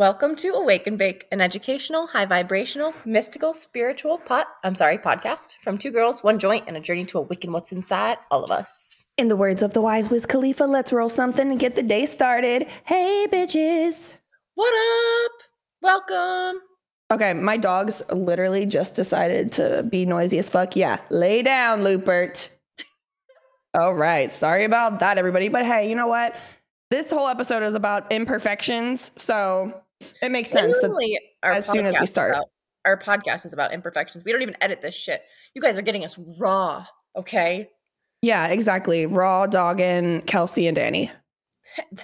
Welcome 0.00 0.34
to 0.36 0.54
Awake 0.54 0.86
and 0.86 0.96
Bake, 0.96 1.26
an 1.30 1.42
educational, 1.42 2.06
high 2.06 2.24
vibrational, 2.24 2.94
mystical, 3.04 3.52
spiritual 3.52 4.16
pot 4.16 4.46
I'm 4.64 4.74
sorry, 4.74 4.96
podcast 4.96 5.56
from 5.60 5.76
two 5.76 5.90
girls, 5.90 6.24
one 6.24 6.38
joint, 6.38 6.64
and 6.66 6.74
a 6.74 6.80
journey 6.80 7.04
to 7.04 7.18
awaken 7.18 7.52
what's 7.52 7.70
inside 7.70 8.16
all 8.30 8.42
of 8.42 8.50
us. 8.50 9.04
In 9.18 9.28
the 9.28 9.36
words 9.36 9.62
of 9.62 9.74
the 9.74 9.82
wise 9.82 10.08
Wiz 10.08 10.24
Khalifa, 10.24 10.64
let's 10.64 10.90
roll 10.90 11.10
something 11.10 11.50
and 11.50 11.60
get 11.60 11.74
the 11.74 11.82
day 11.82 12.06
started. 12.06 12.66
Hey, 12.86 13.26
bitches. 13.30 14.14
What 14.54 14.72
up? 14.72 15.32
Welcome. 15.82 16.62
Okay, 17.10 17.34
my 17.34 17.58
dogs 17.58 18.00
literally 18.10 18.64
just 18.64 18.94
decided 18.94 19.52
to 19.52 19.82
be 19.82 20.06
noisy 20.06 20.38
as 20.38 20.48
fuck. 20.48 20.76
Yeah, 20.76 20.96
lay 21.10 21.42
down, 21.42 21.84
Lupert. 21.84 22.48
All 23.78 23.94
right, 23.94 24.32
sorry 24.32 24.64
about 24.64 25.00
that, 25.00 25.18
everybody. 25.18 25.50
But 25.50 25.66
hey, 25.66 25.90
you 25.90 25.94
know 25.94 26.08
what? 26.08 26.36
This 26.90 27.10
whole 27.10 27.28
episode 27.28 27.62
is 27.62 27.74
about 27.74 28.10
imperfections, 28.10 29.10
so 29.18 29.82
it 30.22 30.30
makes 30.30 30.50
sense 30.50 30.76
our 31.42 31.52
as 31.52 31.66
soon 31.66 31.86
as 31.86 31.96
we 31.98 32.06
start. 32.06 32.32
about- 32.32 32.50
our 32.84 32.98
podcast 32.98 33.44
is 33.44 33.52
about 33.52 33.72
imperfections. 33.74 34.24
We 34.24 34.32
don't 34.32 34.42
even 34.42 34.56
edit 34.60 34.80
this 34.80 34.94
shit. 34.94 35.22
You 35.54 35.60
guys 35.60 35.76
are 35.76 35.82
getting 35.82 36.04
us 36.04 36.18
raw, 36.38 36.86
okay? 37.14 37.68
yeah, 38.22 38.46
exactly. 38.48 39.06
Raw, 39.06 39.46
Doggin, 39.46 40.22
Kelsey, 40.22 40.66
and 40.66 40.76
Dani. 40.76 41.10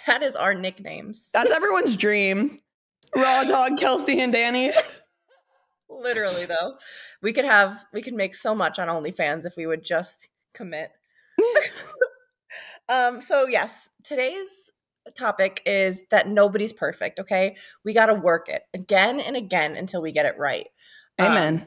That 0.07 0.23
is 0.23 0.37
our 0.37 0.55
nicknames. 0.55 1.29
That's 1.33 1.51
everyone's 1.59 1.97
dream. 1.97 2.61
Raw 3.17 3.43
Dog, 3.43 3.79
Kelsey, 3.79 4.21
and 4.21 4.33
Dani. 4.33 4.73
Literally, 5.91 6.45
though, 6.47 6.77
we 7.21 7.33
could 7.33 7.45
have 7.45 7.85
we 7.93 8.01
could 8.01 8.15
make 8.15 8.37
so 8.37 8.55
much 8.55 8.79
on 8.79 8.87
OnlyFans 8.87 9.45
if 9.45 9.57
we 9.57 9.67
would 9.67 9.83
just 9.83 10.29
commit. 10.55 10.91
um. 12.89 13.21
So 13.21 13.47
yes, 13.49 13.89
today's 14.05 14.71
topic 15.15 15.63
is 15.67 16.03
that 16.11 16.29
nobody's 16.29 16.73
perfect. 16.73 17.21
Okay, 17.21 17.57
we 17.85 17.93
got 17.93 18.07
to 18.07 18.15
work 18.15 18.49
it 18.49 18.63
again 18.75 19.21
and 19.21 19.37
again 19.37 19.77
until 19.77 20.03
we 20.03 20.13
get 20.13 20.27
it 20.27 20.39
right. 20.39 20.67
Um, 21.19 21.33
Amen. 21.33 21.67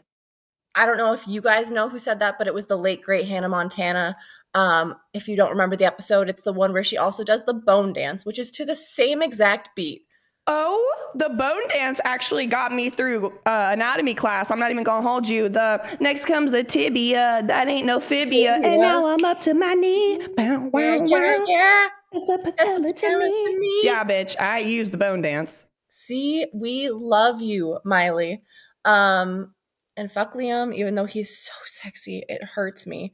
I 0.76 0.86
don't 0.86 0.98
know 0.98 1.14
if 1.14 1.28
you 1.28 1.42
guys 1.42 1.72
know 1.72 1.90
who 1.90 2.00
said 2.00 2.20
that, 2.20 2.38
but 2.38 2.48
it 2.48 2.54
was 2.54 2.68
the 2.68 2.78
late 2.78 3.02
great 3.02 3.28
Hannah 3.28 3.50
Montana. 3.50 4.16
Um, 4.54 4.96
if 5.14 5.28
you 5.28 5.36
don't 5.36 5.52
remember 5.52 5.76
the 5.76 5.86
episode, 5.86 6.30
it's 6.30 6.44
the 6.44 6.54
one 6.54 6.74
where 6.74 6.84
she 6.84 6.98
also 6.98 7.24
does 7.24 7.44
the 7.46 7.54
bone 7.54 7.94
dance, 7.94 8.26
which 8.26 8.40
is 8.40 8.52
to 8.52 8.66
the 8.66 8.76
same 8.76 9.22
exact 9.22 9.70
beat. 9.76 10.04
Oh, 10.48 11.12
the 11.14 11.30
bone 11.30 11.68
dance 11.70 12.02
actually 12.04 12.48
got 12.48 12.72
me 12.74 12.90
through 12.90 13.28
uh, 13.46 13.70
anatomy 13.72 14.16
class. 14.16 14.50
I'm 14.50 14.58
not 14.58 14.72
even 14.72 14.84
gonna 14.84 15.08
hold 15.08 15.28
you. 15.28 15.48
The 15.48 15.80
next 16.00 16.26
comes 16.26 16.52
the 16.52 16.64
tibia. 16.64 17.44
That 17.46 17.68
ain't 17.68 17.86
no 17.86 18.00
fibia. 18.00 18.56
Tibia. 18.56 18.72
And 18.72 18.82
now 18.82 19.06
I'm 19.06 19.24
up 19.26 19.40
to 19.42 19.54
my 19.54 19.76
knee. 19.76 20.26
Bow, 20.36 20.70
wow, 20.74 20.80
Yeah, 20.80 21.04
yeah, 21.06 21.38
wow. 21.38 21.46
yeah. 21.48 21.88
It's 22.12 22.26
the 22.26 22.54
That's 22.58 22.80
patella 22.80 23.26
to 23.26 23.30
me. 23.30 23.58
me. 23.60 23.82
Yeah, 23.84 24.04
bitch. 24.04 24.36
I 24.40 24.60
use 24.60 24.90
the 24.90 24.98
bone 24.98 25.22
dance. 25.22 25.66
See, 25.90 26.46
we 26.54 26.90
love 26.90 27.42
you, 27.42 27.80
Miley. 27.84 28.42
Um, 28.86 29.54
and 29.98 30.12
fuck 30.12 30.34
Liam, 30.34 30.74
even 30.74 30.96
though 30.96 31.06
he's 31.06 31.38
so 31.38 31.52
sexy, 31.66 32.24
it 32.28 32.44
hurts 32.44 32.88
me. 32.88 33.14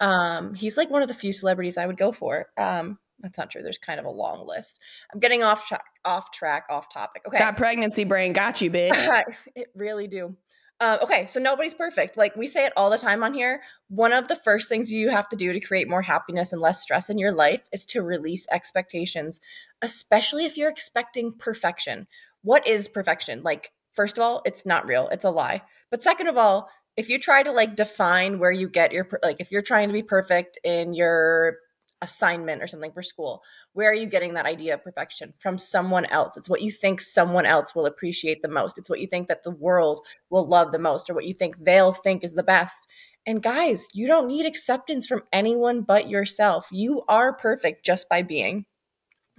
Um, 0.00 0.54
he's 0.54 0.76
like 0.76 0.90
one 0.90 1.02
of 1.02 1.08
the 1.08 1.14
few 1.14 1.32
celebrities 1.32 1.78
I 1.78 1.86
would 1.86 1.96
go 1.96 2.12
for. 2.12 2.46
Um, 2.58 2.98
that's 3.20 3.38
not 3.38 3.50
true. 3.50 3.62
There's 3.62 3.78
kind 3.78 3.98
of 3.98 4.04
a 4.04 4.10
long 4.10 4.46
list. 4.46 4.82
I'm 5.12 5.20
getting 5.20 5.42
off 5.42 5.66
track, 5.66 5.84
off 6.04 6.30
track, 6.32 6.64
off 6.68 6.92
topic. 6.92 7.22
Okay. 7.26 7.38
That 7.38 7.56
pregnancy 7.56 8.04
brain 8.04 8.32
got 8.32 8.60
you, 8.60 8.70
bitch. 8.70 9.22
it 9.54 9.68
really 9.74 10.06
do. 10.06 10.36
Um, 10.78 10.98
okay, 11.02 11.24
so 11.26 11.40
nobody's 11.40 11.72
perfect. 11.72 12.18
Like 12.18 12.36
we 12.36 12.46
say 12.46 12.66
it 12.66 12.72
all 12.76 12.90
the 12.90 12.98
time 12.98 13.22
on 13.22 13.32
here. 13.32 13.62
One 13.88 14.12
of 14.12 14.28
the 14.28 14.36
first 14.36 14.68
things 14.68 14.92
you 14.92 15.10
have 15.10 15.28
to 15.30 15.36
do 15.36 15.52
to 15.52 15.60
create 15.60 15.88
more 15.88 16.02
happiness 16.02 16.52
and 16.52 16.60
less 16.60 16.82
stress 16.82 17.08
in 17.08 17.18
your 17.18 17.32
life 17.32 17.62
is 17.72 17.86
to 17.86 18.02
release 18.02 18.46
expectations, 18.50 19.40
especially 19.80 20.44
if 20.44 20.58
you're 20.58 20.70
expecting 20.70 21.32
perfection. 21.32 22.06
What 22.42 22.66
is 22.66 22.88
perfection? 22.88 23.42
Like, 23.42 23.72
first 23.94 24.18
of 24.18 24.22
all, 24.22 24.42
it's 24.44 24.66
not 24.66 24.86
real, 24.86 25.08
it's 25.08 25.24
a 25.24 25.30
lie. 25.30 25.62
But 25.90 26.02
second 26.02 26.26
of 26.26 26.36
all, 26.36 26.68
if 26.96 27.08
you 27.08 27.18
try 27.18 27.42
to 27.42 27.52
like 27.52 27.74
define 27.74 28.38
where 28.38 28.52
you 28.52 28.68
get 28.68 28.92
your, 28.92 29.08
like, 29.22 29.40
if 29.40 29.50
you're 29.50 29.62
trying 29.62 29.88
to 29.88 29.94
be 29.94 30.02
perfect 30.02 30.58
in 30.62 30.92
your 30.92 31.56
assignment 32.02 32.62
or 32.62 32.66
something 32.66 32.92
for 32.92 33.02
school, 33.02 33.42
where 33.72 33.90
are 33.90 33.94
you 33.94 34.06
getting 34.06 34.34
that 34.34 34.46
idea 34.46 34.74
of 34.74 34.82
perfection? 34.84 35.32
From 35.38 35.58
someone 35.58 36.04
else. 36.06 36.36
It's 36.36 36.48
what 36.48 36.62
you 36.62 36.70
think 36.70 37.00
someone 37.00 37.46
else 37.46 37.74
will 37.74 37.86
appreciate 37.86 38.42
the 38.42 38.48
most. 38.48 38.78
It's 38.78 38.90
what 38.90 39.00
you 39.00 39.06
think 39.06 39.28
that 39.28 39.42
the 39.42 39.50
world 39.50 40.00
will 40.30 40.46
love 40.46 40.72
the 40.72 40.78
most 40.78 41.08
or 41.08 41.14
what 41.14 41.24
you 41.26 41.34
think 41.34 41.56
they'll 41.64 41.92
think 41.92 42.22
is 42.24 42.34
the 42.34 42.42
best. 42.42 42.86
And 43.26 43.42
guys 43.42 43.88
you 43.94 44.06
don't 44.06 44.28
need 44.28 44.46
acceptance 44.46 45.06
from 45.06 45.22
anyone 45.32 45.82
but 45.82 46.08
yourself. 46.08 46.68
You 46.70 47.02
are 47.08 47.32
perfect 47.36 47.84
just 47.84 48.08
by 48.08 48.22
being. 48.22 48.66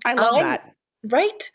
I 0.06 0.14
love 0.16 0.34
I'm- 0.36 0.44
that. 0.46 0.76
right? 1.10 1.52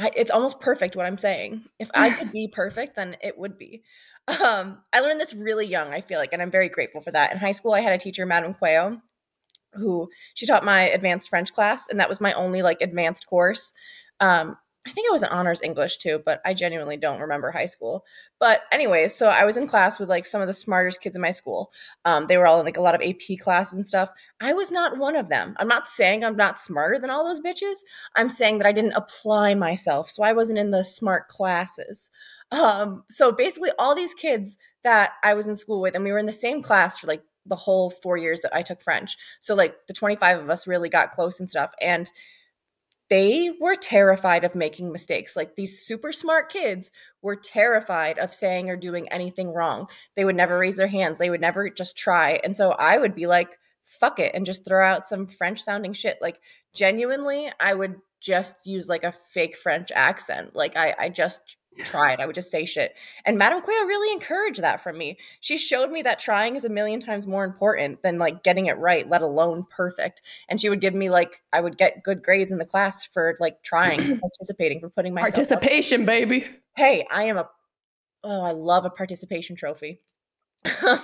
I, 0.00 0.12
it's 0.14 0.30
almost 0.30 0.60
perfect 0.60 0.94
what 0.94 1.06
i'm 1.06 1.18
saying. 1.18 1.64
If 1.80 1.90
i 1.92 2.10
could 2.10 2.30
be 2.40 2.46
perfect 2.46 2.94
then 2.96 3.16
it 3.20 3.36
would 3.36 3.58
be. 3.58 3.82
Um, 4.28 4.78
i 4.92 5.00
learned 5.00 5.20
this 5.20 5.34
really 5.34 5.66
young 5.66 5.92
i 5.92 6.00
feel 6.02 6.18
like 6.18 6.32
and 6.32 6.40
i'm 6.40 6.50
very 6.50 6.68
grateful 6.68 7.00
for 7.00 7.10
that. 7.10 7.32
In 7.32 7.38
high 7.38 7.52
school 7.52 7.72
i 7.74 7.80
had 7.80 7.92
a 7.92 7.98
teacher 7.98 8.24
madam 8.24 8.54
quayo 8.54 9.00
who 9.78 10.08
she 10.34 10.46
taught 10.46 10.64
my 10.64 10.82
advanced 10.82 11.28
french 11.28 11.52
class 11.52 11.88
and 11.88 11.98
that 11.98 12.08
was 12.08 12.20
my 12.20 12.32
only 12.34 12.62
like 12.62 12.80
advanced 12.80 13.26
course. 13.26 13.72
Um, 14.20 14.56
i 14.86 14.90
think 14.90 15.06
it 15.06 15.12
was 15.12 15.22
an 15.22 15.28
honors 15.28 15.60
english 15.60 15.98
too 15.98 16.20
but 16.24 16.40
i 16.46 16.54
genuinely 16.54 16.96
don't 16.96 17.20
remember 17.20 17.50
high 17.50 17.66
school. 17.66 18.04
But 18.40 18.62
anyways 18.72 19.14
so 19.14 19.28
i 19.28 19.44
was 19.44 19.56
in 19.56 19.66
class 19.66 19.98
with 19.98 20.08
like 20.08 20.24
some 20.26 20.40
of 20.40 20.46
the 20.46 20.54
smartest 20.54 21.00
kids 21.00 21.16
in 21.16 21.22
my 21.22 21.30
school. 21.30 21.72
Um, 22.04 22.26
they 22.26 22.36
were 22.38 22.46
all 22.46 22.58
in 22.60 22.64
like 22.64 22.76
a 22.76 22.80
lot 22.80 22.94
of 22.94 23.02
ap 23.02 23.38
classes 23.40 23.74
and 23.74 23.86
stuff. 23.86 24.10
I 24.40 24.52
was 24.54 24.70
not 24.70 24.98
one 24.98 25.16
of 25.16 25.28
them. 25.28 25.54
I'm 25.58 25.68
not 25.68 25.86
saying 25.86 26.24
i'm 26.24 26.36
not 26.36 26.58
smarter 26.58 26.98
than 26.98 27.10
all 27.10 27.24
those 27.24 27.40
bitches. 27.40 27.78
I'm 28.16 28.28
saying 28.28 28.58
that 28.58 28.66
i 28.66 28.72
didn't 28.72 28.92
apply 28.92 29.54
myself 29.54 30.10
so 30.10 30.22
i 30.22 30.32
wasn't 30.32 30.58
in 30.58 30.70
the 30.70 30.84
smart 30.84 31.28
classes. 31.28 32.10
Um, 32.50 33.04
so 33.10 33.30
basically 33.30 33.70
all 33.78 33.94
these 33.94 34.14
kids 34.14 34.56
that 34.84 35.12
i 35.22 35.34
was 35.34 35.46
in 35.46 35.56
school 35.56 35.82
with 35.82 35.94
and 35.94 36.04
we 36.04 36.12
were 36.12 36.18
in 36.18 36.26
the 36.26 36.32
same 36.32 36.62
class 36.62 36.98
for 36.98 37.06
like 37.06 37.22
the 37.48 37.56
whole 37.56 37.90
four 37.90 38.16
years 38.16 38.40
that 38.42 38.54
i 38.54 38.62
took 38.62 38.80
french 38.80 39.16
so 39.40 39.54
like 39.54 39.74
the 39.86 39.94
25 39.94 40.40
of 40.40 40.50
us 40.50 40.66
really 40.66 40.88
got 40.88 41.10
close 41.10 41.40
and 41.40 41.48
stuff 41.48 41.72
and 41.80 42.10
they 43.10 43.50
were 43.58 43.74
terrified 43.74 44.44
of 44.44 44.54
making 44.54 44.92
mistakes. 44.92 45.34
Like 45.36 45.56
these 45.56 45.80
super 45.80 46.12
smart 46.12 46.50
kids 46.50 46.90
were 47.22 47.36
terrified 47.36 48.18
of 48.18 48.34
saying 48.34 48.68
or 48.68 48.76
doing 48.76 49.08
anything 49.08 49.52
wrong. 49.52 49.88
They 50.14 50.24
would 50.24 50.36
never 50.36 50.58
raise 50.58 50.76
their 50.76 50.88
hands. 50.88 51.18
They 51.18 51.30
would 51.30 51.40
never 51.40 51.70
just 51.70 51.96
try. 51.96 52.40
And 52.44 52.54
so 52.54 52.70
I 52.72 52.98
would 52.98 53.14
be 53.14 53.26
like, 53.26 53.58
fuck 53.84 54.18
it, 54.18 54.34
and 54.34 54.44
just 54.44 54.66
throw 54.66 54.86
out 54.86 55.06
some 55.06 55.26
French 55.26 55.62
sounding 55.62 55.94
shit. 55.94 56.18
Like 56.20 56.38
genuinely, 56.74 57.50
I 57.58 57.72
would 57.72 57.96
just 58.20 58.66
use 58.66 58.88
like 58.88 59.04
a 59.04 59.12
fake 59.12 59.56
French 59.56 59.90
accent. 59.94 60.54
Like 60.54 60.76
I, 60.76 60.94
I 60.98 61.08
just 61.08 61.56
tried. 61.84 62.20
I 62.20 62.26
would 62.26 62.34
just 62.34 62.50
say 62.50 62.64
shit. 62.64 62.96
And 63.24 63.38
Madame 63.38 63.60
Quayle 63.60 63.86
really 63.86 64.12
encouraged 64.12 64.62
that 64.62 64.80
from 64.80 64.98
me. 64.98 65.18
She 65.40 65.58
showed 65.58 65.90
me 65.90 66.02
that 66.02 66.18
trying 66.18 66.56
is 66.56 66.64
a 66.64 66.68
million 66.68 67.00
times 67.00 67.26
more 67.26 67.44
important 67.44 68.02
than 68.02 68.18
like 68.18 68.42
getting 68.42 68.66
it 68.66 68.78
right, 68.78 69.08
let 69.08 69.22
alone 69.22 69.66
perfect. 69.70 70.22
And 70.48 70.60
she 70.60 70.68
would 70.68 70.80
give 70.80 70.94
me 70.94 71.10
like 71.10 71.42
I 71.52 71.60
would 71.60 71.76
get 71.78 72.02
good 72.02 72.22
grades 72.22 72.50
in 72.50 72.58
the 72.58 72.64
class 72.64 73.06
for 73.06 73.36
like 73.40 73.62
trying, 73.62 74.00
for 74.00 74.20
participating, 74.20 74.80
for 74.80 74.90
putting 74.90 75.14
myself. 75.14 75.30
out 75.30 75.34
Participation, 75.34 76.04
baby. 76.04 76.46
hey, 76.76 77.06
I 77.10 77.24
am 77.24 77.36
a 77.36 77.48
oh, 78.24 78.42
I 78.42 78.52
love 78.52 78.84
a 78.84 78.90
participation 78.90 79.56
trophy. 79.56 80.00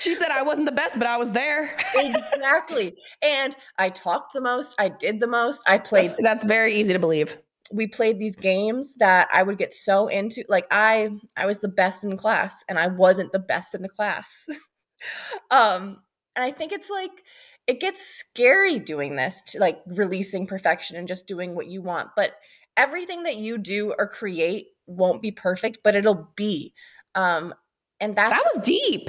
She 0.00 0.14
said 0.14 0.30
I 0.30 0.42
wasn't 0.42 0.66
the 0.66 0.72
best, 0.72 0.98
but 0.98 1.06
I 1.06 1.16
was 1.16 1.30
there. 1.30 1.76
exactly. 1.94 2.96
And 3.22 3.54
I 3.78 3.90
talked 3.90 4.32
the 4.32 4.40
most, 4.40 4.74
I 4.78 4.88
did 4.88 5.20
the 5.20 5.26
most, 5.26 5.62
I 5.66 5.78
played 5.78 6.10
That's, 6.10 6.22
that's 6.22 6.44
very 6.44 6.74
easy 6.74 6.92
to 6.92 6.98
believe. 6.98 7.36
We 7.72 7.86
played 7.86 8.18
these 8.18 8.36
games 8.36 8.96
that 8.96 9.28
I 9.32 9.42
would 9.42 9.58
get 9.58 9.72
so 9.72 10.08
into 10.08 10.44
like 10.48 10.66
I 10.70 11.10
I 11.36 11.46
was 11.46 11.60
the 11.60 11.68
best 11.68 12.04
in 12.04 12.16
class 12.16 12.64
and 12.68 12.78
I 12.78 12.88
wasn't 12.88 13.32
the 13.32 13.38
best 13.38 13.74
in 13.74 13.82
the 13.82 13.88
class. 13.88 14.46
um 15.50 15.98
and 16.36 16.44
I 16.44 16.50
think 16.50 16.72
it's 16.72 16.90
like 16.90 17.24
it 17.66 17.80
gets 17.80 18.04
scary 18.04 18.78
doing 18.78 19.16
this 19.16 19.42
to 19.48 19.58
like 19.58 19.80
releasing 19.86 20.46
perfection 20.46 20.96
and 20.96 21.08
just 21.08 21.26
doing 21.26 21.54
what 21.54 21.68
you 21.68 21.80
want, 21.80 22.10
but 22.14 22.32
everything 22.76 23.22
that 23.22 23.36
you 23.36 23.56
do 23.56 23.94
or 23.98 24.06
create 24.08 24.66
won't 24.86 25.22
be 25.22 25.30
perfect, 25.30 25.78
but 25.82 25.96
it'll 25.96 26.28
be. 26.36 26.74
Um 27.14 27.54
and 28.00 28.14
that's 28.14 28.42
that 28.42 28.50
was 28.54 28.64
deep. 28.64 29.08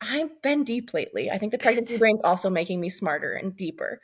I've 0.00 0.42
been 0.42 0.64
deep 0.64 0.92
lately. 0.92 1.30
I 1.30 1.38
think 1.38 1.52
the 1.52 1.58
pregnancy 1.58 1.96
brain's 1.96 2.20
also 2.22 2.50
making 2.50 2.80
me 2.80 2.90
smarter 2.90 3.32
and 3.34 3.54
deeper. 3.54 4.00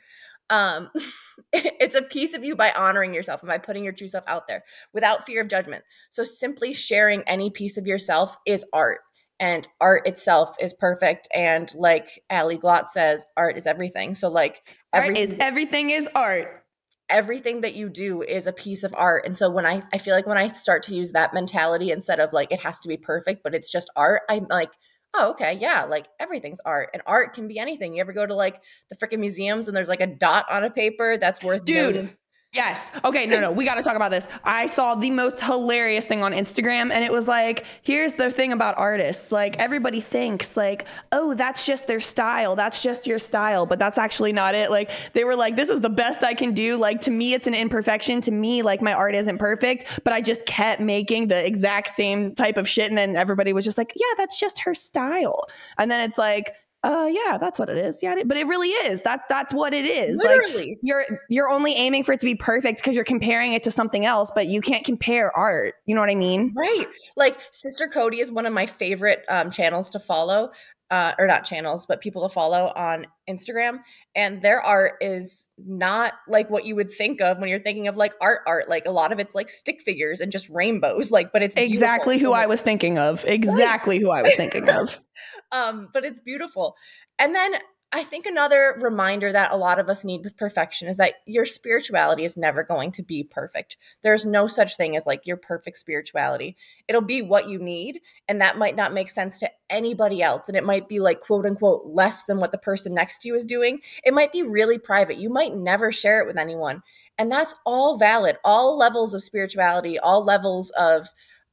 Um, 0.51 0.89
it's 1.53 1.95
a 1.95 2.01
piece 2.03 2.35
of 2.35 2.43
you 2.43 2.55
by 2.55 2.71
honoring 2.73 3.13
yourself 3.15 3.41
and 3.41 3.47
by 3.47 3.57
putting 3.57 3.83
your 3.83 3.93
true 3.93 4.07
self 4.07 4.25
out 4.27 4.45
there 4.47 4.63
without 4.93 5.25
fear 5.25 5.41
of 5.41 5.47
judgment. 5.47 5.83
So 6.11 6.23
simply 6.23 6.73
sharing 6.73 7.23
any 7.23 7.49
piece 7.49 7.77
of 7.77 7.87
yourself 7.87 8.37
is 8.45 8.65
art, 8.73 8.99
and 9.39 9.67
art 9.79 10.05
itself 10.05 10.55
is 10.59 10.73
perfect. 10.73 11.27
And 11.33 11.73
like 11.73 12.21
Ali 12.29 12.57
Glott 12.57 12.89
says, 12.89 13.25
art 13.35 13.57
is 13.57 13.65
everything. 13.65 14.13
So 14.13 14.29
like 14.29 14.61
Art 14.93 15.17
is 15.17 15.35
everything 15.39 15.89
is 15.89 16.07
art. 16.13 16.63
everything 17.09 17.61
that 17.61 17.73
you 17.73 17.89
do 17.89 18.21
is 18.21 18.45
a 18.45 18.53
piece 18.53 18.83
of 18.83 18.93
art. 18.93 19.25
And 19.25 19.35
so 19.35 19.49
when 19.49 19.65
I 19.65 19.81
I 19.93 19.97
feel 19.97 20.13
like 20.13 20.27
when 20.27 20.37
I 20.37 20.49
start 20.49 20.83
to 20.83 20.95
use 20.95 21.13
that 21.13 21.33
mentality 21.33 21.91
instead 21.91 22.19
of 22.19 22.33
like 22.33 22.51
it 22.51 22.59
has 22.59 22.79
to 22.81 22.87
be 22.87 22.97
perfect, 22.97 23.41
but 23.43 23.55
it's 23.55 23.71
just 23.71 23.89
art, 23.95 24.21
I'm 24.29 24.47
like, 24.49 24.71
oh, 25.13 25.31
okay, 25.31 25.57
yeah, 25.59 25.83
like 25.83 26.07
everything's 26.19 26.59
art. 26.65 26.89
And 26.93 27.01
art 27.05 27.33
can 27.33 27.47
be 27.47 27.59
anything. 27.59 27.93
You 27.93 28.01
ever 28.01 28.13
go 28.13 28.25
to 28.25 28.35
like 28.35 28.61
the 28.89 28.95
freaking 28.95 29.19
museums 29.19 29.67
and 29.67 29.75
there's 29.75 29.89
like 29.89 30.01
a 30.01 30.07
dot 30.07 30.45
on 30.49 30.63
a 30.63 30.69
paper 30.69 31.17
that's 31.17 31.43
worth 31.43 31.65
Dude. 31.65 31.93
millions? 31.95 32.17
Yes. 32.53 32.91
Okay. 33.05 33.25
No, 33.27 33.39
no. 33.39 33.49
We 33.49 33.63
got 33.63 33.75
to 33.75 33.81
talk 33.81 33.95
about 33.95 34.11
this. 34.11 34.27
I 34.43 34.67
saw 34.67 34.93
the 34.93 35.09
most 35.09 35.39
hilarious 35.39 36.03
thing 36.03 36.21
on 36.21 36.33
Instagram, 36.33 36.91
and 36.91 37.01
it 37.05 37.09
was 37.09 37.25
like, 37.25 37.63
here's 37.81 38.15
the 38.15 38.29
thing 38.29 38.51
about 38.51 38.77
artists. 38.77 39.31
Like, 39.31 39.57
everybody 39.57 40.01
thinks, 40.01 40.57
like, 40.57 40.85
oh, 41.13 41.33
that's 41.33 41.65
just 41.65 41.87
their 41.87 42.01
style. 42.01 42.57
That's 42.57 42.83
just 42.83 43.07
your 43.07 43.19
style. 43.19 43.65
But 43.65 43.79
that's 43.79 43.97
actually 43.97 44.33
not 44.33 44.53
it. 44.53 44.69
Like, 44.69 44.91
they 45.13 45.23
were 45.23 45.37
like, 45.37 45.55
this 45.55 45.69
is 45.69 45.79
the 45.79 45.89
best 45.89 46.23
I 46.23 46.33
can 46.33 46.53
do. 46.53 46.75
Like, 46.75 46.99
to 47.01 47.11
me, 47.11 47.33
it's 47.33 47.47
an 47.47 47.53
imperfection. 47.53 48.19
To 48.19 48.31
me, 48.31 48.63
like, 48.63 48.81
my 48.81 48.91
art 48.91 49.15
isn't 49.15 49.37
perfect, 49.37 50.01
but 50.03 50.11
I 50.11 50.19
just 50.19 50.45
kept 50.45 50.81
making 50.81 51.29
the 51.29 51.45
exact 51.45 51.95
same 51.95 52.35
type 52.35 52.57
of 52.57 52.67
shit. 52.67 52.89
And 52.89 52.97
then 52.97 53.15
everybody 53.15 53.53
was 53.53 53.63
just 53.63 53.77
like, 53.77 53.93
yeah, 53.95 54.13
that's 54.17 54.37
just 54.37 54.59
her 54.59 54.75
style. 54.75 55.45
And 55.77 55.89
then 55.89 56.01
it's 56.01 56.17
like, 56.17 56.53
uh 56.83 57.07
yeah 57.11 57.37
that's 57.37 57.59
what 57.59 57.69
it 57.69 57.77
is. 57.77 57.99
Yeah 58.01 58.15
but 58.25 58.37
it 58.37 58.47
really 58.47 58.69
is. 58.69 59.01
That 59.03 59.21
that's 59.29 59.53
what 59.53 59.73
it 59.73 59.85
is. 59.85 60.17
Literally. 60.17 60.69
like, 60.69 60.79
you're 60.81 61.05
you're 61.29 61.49
only 61.49 61.73
aiming 61.73 62.03
for 62.03 62.13
it 62.13 62.19
to 62.19 62.25
be 62.25 62.35
perfect 62.35 62.81
because 62.81 62.95
you're 62.95 63.05
comparing 63.05 63.53
it 63.53 63.63
to 63.63 63.71
something 63.71 64.05
else 64.05 64.31
but 64.33 64.47
you 64.47 64.61
can't 64.61 64.85
compare 64.85 65.35
art. 65.35 65.75
You 65.85 65.95
know 65.95 66.01
what 66.01 66.09
i 66.09 66.15
mean? 66.15 66.51
Right. 66.55 66.85
Like 67.15 67.37
sister 67.51 67.87
cody 67.87 68.19
is 68.19 68.31
one 68.31 68.45
of 68.45 68.53
my 68.53 68.65
favorite 68.65 69.23
um, 69.29 69.51
channels 69.51 69.89
to 69.91 69.99
follow 69.99 70.51
uh, 70.91 71.13
or 71.17 71.25
not 71.25 71.45
channels, 71.45 71.85
but 71.85 72.01
people 72.01 72.27
to 72.27 72.33
follow 72.33 72.71
on 72.75 73.07
Instagram. 73.29 73.79
And 74.13 74.41
their 74.41 74.61
art 74.61 74.95
is 74.99 75.47
not 75.57 76.13
like 76.27 76.49
what 76.49 76.65
you 76.65 76.75
would 76.75 76.91
think 76.91 77.21
of 77.21 77.39
when 77.39 77.49
you're 77.49 77.59
thinking 77.59 77.87
of 77.87 77.95
like 77.95 78.13
art 78.21 78.41
art. 78.45 78.67
Like 78.69 78.85
a 78.85 78.91
lot 78.91 79.13
of 79.13 79.19
it's 79.19 79.33
like 79.33 79.49
stick 79.49 79.81
figures 79.81 80.19
and 80.19 80.31
just 80.31 80.49
rainbows. 80.49 81.09
Like, 81.09 81.31
but 81.31 81.41
it's 81.41 81.55
exactly 81.55 82.17
who 82.17 82.33
I 82.33 82.45
was 82.45 82.61
thinking 82.61 82.99
of. 82.99 83.23
Exactly 83.25 83.99
who 83.99 84.11
I 84.11 84.21
was 84.21 84.35
thinking 84.35 84.69
of. 84.69 84.99
um, 85.53 85.87
but 85.93 86.03
it's 86.03 86.19
beautiful. 86.19 86.75
And 87.17 87.33
then 87.33 87.53
I 87.93 88.05
think 88.05 88.25
another 88.25 88.77
reminder 88.79 89.33
that 89.33 89.51
a 89.51 89.57
lot 89.57 89.77
of 89.77 89.89
us 89.89 90.05
need 90.05 90.23
with 90.23 90.37
perfection 90.37 90.87
is 90.87 90.95
that 90.95 91.15
your 91.25 91.45
spirituality 91.45 92.23
is 92.23 92.37
never 92.37 92.63
going 92.63 92.93
to 92.93 93.03
be 93.03 93.21
perfect. 93.21 93.75
There's 94.01 94.25
no 94.25 94.47
such 94.47 94.77
thing 94.77 94.95
as 94.95 95.05
like 95.05 95.27
your 95.27 95.35
perfect 95.35 95.77
spirituality. 95.77 96.55
It'll 96.87 97.01
be 97.01 97.21
what 97.21 97.49
you 97.49 97.59
need, 97.59 97.99
and 98.29 98.39
that 98.39 98.57
might 98.57 98.77
not 98.77 98.93
make 98.93 99.09
sense 99.09 99.37
to 99.39 99.51
anybody 99.69 100.21
else. 100.21 100.47
And 100.47 100.55
it 100.55 100.63
might 100.63 100.87
be 100.87 101.01
like, 101.01 101.19
quote 101.19 101.45
unquote, 101.45 101.85
less 101.85 102.23
than 102.23 102.37
what 102.37 102.53
the 102.53 102.57
person 102.57 102.93
next 102.93 103.19
to 103.19 103.27
you 103.27 103.35
is 103.35 103.45
doing. 103.45 103.81
It 104.05 104.13
might 104.13 104.31
be 104.31 104.43
really 104.43 104.77
private. 104.77 105.17
You 105.17 105.29
might 105.29 105.53
never 105.53 105.91
share 105.91 106.21
it 106.21 106.27
with 106.27 106.37
anyone. 106.37 106.83
And 107.17 107.29
that's 107.29 107.55
all 107.65 107.97
valid. 107.97 108.37
All 108.45 108.77
levels 108.77 109.13
of 109.13 109.21
spirituality, 109.21 109.99
all 109.99 110.23
levels 110.23 110.69
of 110.71 111.09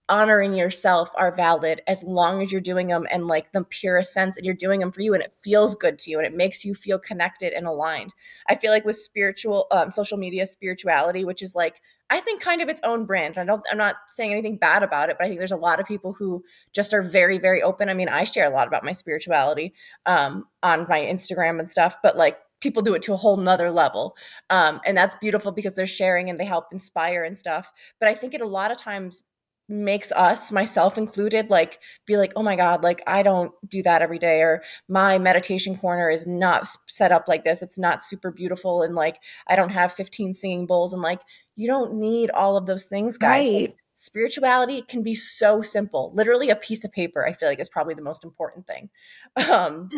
honoring 0.08 0.54
yourself 0.54 1.10
are 1.16 1.30
valid 1.30 1.82
as 1.86 2.02
long 2.02 2.42
as 2.42 2.50
you're 2.50 2.60
doing 2.60 2.88
them 2.88 3.06
in 3.10 3.26
like 3.26 3.52
the 3.52 3.64
purest 3.64 4.12
sense 4.12 4.36
and 4.36 4.46
you're 4.46 4.54
doing 4.54 4.80
them 4.80 4.90
for 4.90 5.02
you 5.02 5.12
and 5.12 5.22
it 5.22 5.32
feels 5.32 5.74
good 5.74 5.98
to 5.98 6.10
you 6.10 6.18
and 6.18 6.26
it 6.26 6.34
makes 6.34 6.64
you 6.64 6.74
feel 6.74 6.98
connected 6.98 7.52
and 7.52 7.66
aligned. 7.66 8.14
I 8.48 8.54
feel 8.54 8.70
like 8.70 8.84
with 8.84 8.96
spiritual 8.96 9.66
um, 9.70 9.90
social 9.90 10.16
media 10.16 10.46
spirituality, 10.46 11.24
which 11.24 11.42
is 11.42 11.54
like 11.54 11.80
I 12.10 12.20
think 12.20 12.40
kind 12.40 12.62
of 12.62 12.70
its 12.70 12.80
own 12.84 13.04
brand. 13.04 13.36
I 13.36 13.44
don't 13.44 13.62
I'm 13.70 13.76
not 13.76 13.96
saying 14.06 14.32
anything 14.32 14.56
bad 14.56 14.82
about 14.82 15.10
it, 15.10 15.16
but 15.18 15.26
I 15.26 15.28
think 15.28 15.40
there's 15.40 15.52
a 15.52 15.56
lot 15.56 15.78
of 15.78 15.86
people 15.86 16.14
who 16.14 16.42
just 16.72 16.94
are 16.94 17.02
very 17.02 17.38
very 17.38 17.62
open. 17.62 17.88
I 17.90 17.94
mean, 17.94 18.08
I 18.08 18.24
share 18.24 18.50
a 18.50 18.54
lot 18.54 18.66
about 18.66 18.84
my 18.84 18.92
spirituality 18.92 19.74
um, 20.06 20.46
on 20.62 20.86
my 20.88 21.00
Instagram 21.00 21.58
and 21.58 21.70
stuff, 21.70 21.96
but 22.02 22.16
like 22.16 22.38
people 22.60 22.82
do 22.82 22.94
it 22.94 23.02
to 23.02 23.12
a 23.12 23.16
whole 23.16 23.36
nother 23.36 23.70
level 23.70 24.16
um, 24.50 24.80
and 24.84 24.96
that's 24.96 25.14
beautiful 25.16 25.52
because 25.52 25.74
they're 25.74 25.86
sharing 25.86 26.28
and 26.28 26.38
they 26.38 26.44
help 26.44 26.66
inspire 26.72 27.22
and 27.22 27.38
stuff 27.38 27.72
but 28.00 28.08
i 28.08 28.14
think 28.14 28.34
it 28.34 28.40
a 28.40 28.46
lot 28.46 28.72
of 28.72 28.76
times 28.76 29.22
makes 29.68 30.10
us 30.12 30.50
myself 30.50 30.96
included 30.96 31.50
like 31.50 31.80
be 32.06 32.16
like 32.16 32.32
oh 32.36 32.42
my 32.42 32.56
god 32.56 32.82
like 32.82 33.02
i 33.06 33.22
don't 33.22 33.52
do 33.68 33.82
that 33.82 34.00
every 34.00 34.18
day 34.18 34.40
or 34.40 34.62
my 34.88 35.18
meditation 35.18 35.76
corner 35.76 36.08
is 36.08 36.26
not 36.26 36.66
set 36.86 37.12
up 37.12 37.28
like 37.28 37.44
this. 37.44 37.60
It's 37.60 37.78
not 37.78 38.00
super 38.02 38.30
beautiful 38.30 38.82
and 38.82 38.94
like 38.94 39.20
i 39.46 39.56
don't 39.56 39.68
have 39.70 39.92
15 39.92 40.32
singing 40.32 40.66
bowls. 40.66 40.92
And 40.92 41.02
like 41.02 41.20
you 41.56 41.66
don't 41.66 41.94
need 41.94 42.30
all 42.30 42.56
of 42.56 42.66
those 42.66 42.86
things 42.86 43.18
guys. 43.18 43.44
Right. 43.44 43.60
like, 43.60 43.76
spirituality 43.94 44.80
can 44.82 45.02
be 45.02 45.14
so 45.14 45.60
simple. 45.60 46.12
Literally 46.14 46.48
a 46.50 46.56
piece 46.56 46.84
of 46.84 46.92
paper 46.92 47.26
i 47.26 47.32
feel 47.34 47.48
like 47.48 47.60
is 47.60 47.68
probably 47.68 47.94
the 47.94 48.02
most 48.02 48.24
important 48.24 48.66
thing. 48.66 48.88
Um 49.50 49.90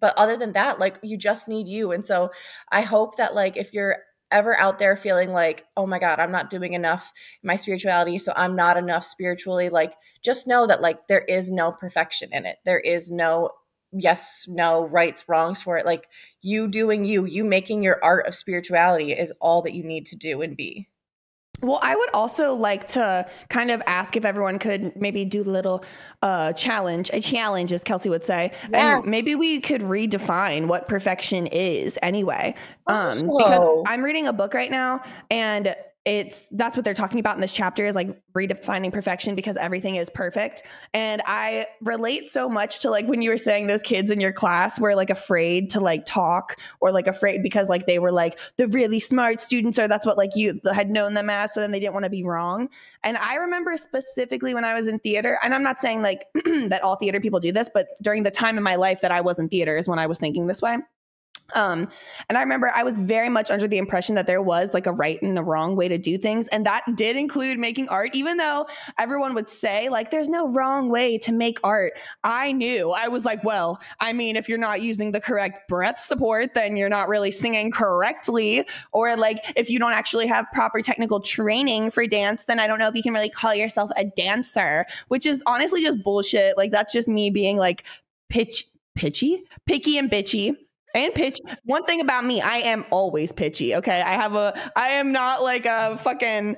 but 0.00 0.14
other 0.16 0.38
than 0.38 0.52
that 0.52 0.78
like 0.78 0.98
you 1.02 1.18
just 1.18 1.48
need 1.48 1.66
you. 1.66 1.90
And 1.90 2.06
so 2.06 2.30
i 2.70 2.82
hope 2.82 3.16
that 3.16 3.34
like 3.34 3.56
if 3.56 3.74
you're 3.74 3.96
ever 4.32 4.58
out 4.58 4.78
there 4.78 4.96
feeling 4.96 5.30
like, 5.30 5.66
oh 5.76 5.86
my 5.86 5.98
God, 5.98 6.18
I'm 6.18 6.32
not 6.32 6.50
doing 6.50 6.72
enough 6.72 7.12
my 7.42 7.56
spirituality, 7.56 8.18
so 8.18 8.32
I'm 8.34 8.56
not 8.56 8.76
enough 8.76 9.04
spiritually, 9.04 9.68
like 9.68 9.94
just 10.22 10.46
know 10.46 10.66
that 10.66 10.80
like 10.80 11.06
there 11.08 11.20
is 11.20 11.50
no 11.50 11.72
perfection 11.72 12.30
in 12.32 12.46
it. 12.46 12.58
There 12.64 12.80
is 12.80 13.10
no 13.10 13.50
yes, 13.92 14.46
no, 14.48 14.88
rights, 14.88 15.28
wrongs 15.28 15.60
for 15.60 15.76
it. 15.76 15.86
Like 15.86 16.08
you 16.40 16.68
doing 16.68 17.04
you, 17.04 17.26
you 17.26 17.44
making 17.44 17.82
your 17.82 18.02
art 18.02 18.26
of 18.26 18.34
spirituality 18.34 19.12
is 19.12 19.32
all 19.40 19.62
that 19.62 19.74
you 19.74 19.84
need 19.84 20.06
to 20.06 20.16
do 20.16 20.42
and 20.42 20.56
be. 20.56 20.88
Well, 21.62 21.78
I 21.80 21.94
would 21.94 22.10
also 22.12 22.54
like 22.54 22.88
to 22.88 23.26
kind 23.48 23.70
of 23.70 23.80
ask 23.86 24.16
if 24.16 24.24
everyone 24.24 24.58
could 24.58 24.96
maybe 24.96 25.24
do 25.24 25.42
a 25.42 25.44
little 25.44 25.84
uh, 26.20 26.52
challenge, 26.54 27.08
a 27.12 27.20
challenge, 27.20 27.72
as 27.72 27.84
Kelsey 27.84 28.08
would 28.08 28.24
say. 28.24 28.52
Yes. 28.70 29.04
And 29.04 29.10
maybe 29.10 29.36
we 29.36 29.60
could 29.60 29.82
redefine 29.82 30.66
what 30.66 30.88
perfection 30.88 31.46
is 31.46 31.98
anyway. 32.02 32.56
Um, 32.88 33.28
oh. 33.30 33.38
Because 33.38 33.84
I'm 33.86 34.02
reading 34.02 34.26
a 34.26 34.32
book 34.32 34.54
right 34.54 34.70
now 34.70 35.02
and 35.30 35.74
it's 36.04 36.48
that's 36.50 36.76
what 36.76 36.84
they're 36.84 36.94
talking 36.94 37.20
about 37.20 37.36
in 37.36 37.40
this 37.40 37.52
chapter 37.52 37.86
is 37.86 37.94
like 37.94 38.20
redefining 38.32 38.92
perfection 38.92 39.36
because 39.36 39.56
everything 39.56 39.94
is 39.94 40.10
perfect. 40.10 40.64
And 40.94 41.22
i 41.26 41.66
relate 41.80 42.26
so 42.26 42.48
much 42.48 42.80
to 42.80 42.90
like 42.90 43.06
when 43.06 43.22
you 43.22 43.30
were 43.30 43.38
saying 43.38 43.66
those 43.66 43.82
kids 43.82 44.10
in 44.10 44.20
your 44.20 44.32
class 44.32 44.80
were 44.80 44.94
like 44.96 45.10
afraid 45.10 45.70
to 45.70 45.80
like 45.80 46.04
talk 46.04 46.56
or 46.80 46.90
like 46.90 47.06
afraid 47.06 47.42
because 47.42 47.68
like 47.68 47.86
they 47.86 47.98
were 47.98 48.10
like 48.10 48.38
the 48.56 48.66
really 48.68 48.98
smart 48.98 49.40
students 49.40 49.78
or 49.78 49.86
that's 49.86 50.04
what 50.04 50.18
like 50.18 50.30
you 50.34 50.60
had 50.72 50.90
known 50.90 51.14
them 51.14 51.30
as 51.30 51.54
so 51.54 51.60
then 51.60 51.70
they 51.70 51.80
didn't 51.80 51.92
want 51.92 52.04
to 52.04 52.10
be 52.10 52.24
wrong. 52.24 52.68
And 53.04 53.16
i 53.18 53.36
remember 53.36 53.76
specifically 53.76 54.54
when 54.54 54.64
i 54.64 54.74
was 54.74 54.86
in 54.88 54.98
theater 54.98 55.38
and 55.42 55.54
i'm 55.54 55.62
not 55.62 55.78
saying 55.78 56.02
like 56.02 56.26
that 56.68 56.82
all 56.82 56.96
theater 56.96 57.20
people 57.20 57.38
do 57.38 57.52
this 57.52 57.68
but 57.72 57.88
during 58.02 58.22
the 58.22 58.30
time 58.30 58.56
in 58.56 58.64
my 58.64 58.74
life 58.76 59.00
that 59.02 59.12
i 59.12 59.20
was 59.20 59.38
in 59.38 59.48
theater 59.48 59.76
is 59.76 59.88
when 59.88 59.98
i 59.98 60.06
was 60.06 60.18
thinking 60.18 60.46
this 60.46 60.62
way 60.62 60.78
um, 61.54 61.88
and 62.28 62.38
I 62.38 62.42
remember 62.42 62.70
I 62.74 62.82
was 62.82 62.98
very 62.98 63.28
much 63.28 63.50
under 63.50 63.68
the 63.68 63.78
impression 63.78 64.14
that 64.14 64.26
there 64.26 64.42
was 64.42 64.74
like 64.74 64.86
a 64.86 64.92
right 64.92 65.20
and 65.22 65.38
a 65.38 65.42
wrong 65.42 65.76
way 65.76 65.88
to 65.88 65.98
do 65.98 66.18
things. 66.18 66.48
And 66.48 66.66
that 66.66 66.84
did 66.94 67.16
include 67.16 67.58
making 67.58 67.88
art, 67.88 68.10
even 68.14 68.36
though 68.36 68.66
everyone 68.98 69.34
would 69.34 69.48
say, 69.48 69.88
like, 69.88 70.10
there's 70.10 70.28
no 70.28 70.50
wrong 70.50 70.88
way 70.88 71.18
to 71.18 71.32
make 71.32 71.58
art. 71.64 71.92
I 72.24 72.52
knew 72.52 72.90
I 72.90 73.08
was 73.08 73.24
like, 73.24 73.44
well, 73.44 73.80
I 74.00 74.12
mean, 74.12 74.36
if 74.36 74.48
you're 74.48 74.58
not 74.58 74.82
using 74.82 75.12
the 75.12 75.20
correct 75.20 75.68
breath 75.68 75.98
support, 75.98 76.54
then 76.54 76.76
you're 76.76 76.88
not 76.88 77.08
really 77.08 77.30
singing 77.30 77.70
correctly. 77.70 78.66
Or 78.92 79.16
like, 79.16 79.52
if 79.56 79.70
you 79.70 79.78
don't 79.78 79.92
actually 79.92 80.26
have 80.26 80.46
proper 80.52 80.82
technical 80.82 81.20
training 81.20 81.90
for 81.90 82.06
dance, 82.06 82.44
then 82.44 82.58
I 82.58 82.66
don't 82.66 82.78
know 82.78 82.88
if 82.88 82.94
you 82.94 83.02
can 83.02 83.12
really 83.12 83.30
call 83.30 83.54
yourself 83.54 83.90
a 83.96 84.04
dancer, 84.04 84.86
which 85.08 85.26
is 85.26 85.42
honestly 85.46 85.82
just 85.82 86.02
bullshit. 86.02 86.56
Like, 86.56 86.70
that's 86.70 86.92
just 86.92 87.08
me 87.08 87.30
being 87.30 87.56
like 87.56 87.84
pitch, 88.28 88.66
pitchy, 88.94 89.44
picky 89.66 89.98
and 89.98 90.10
bitchy 90.10 90.56
and 90.94 91.14
pitch. 91.14 91.40
One 91.64 91.84
thing 91.84 92.00
about 92.00 92.24
me, 92.24 92.40
I 92.40 92.58
am 92.58 92.84
always 92.90 93.32
pitchy. 93.32 93.74
Okay. 93.76 94.00
I 94.00 94.12
have 94.12 94.34
a, 94.34 94.54
I 94.76 94.88
am 94.88 95.12
not 95.12 95.42
like 95.42 95.66
a 95.66 95.98
fucking 95.98 96.56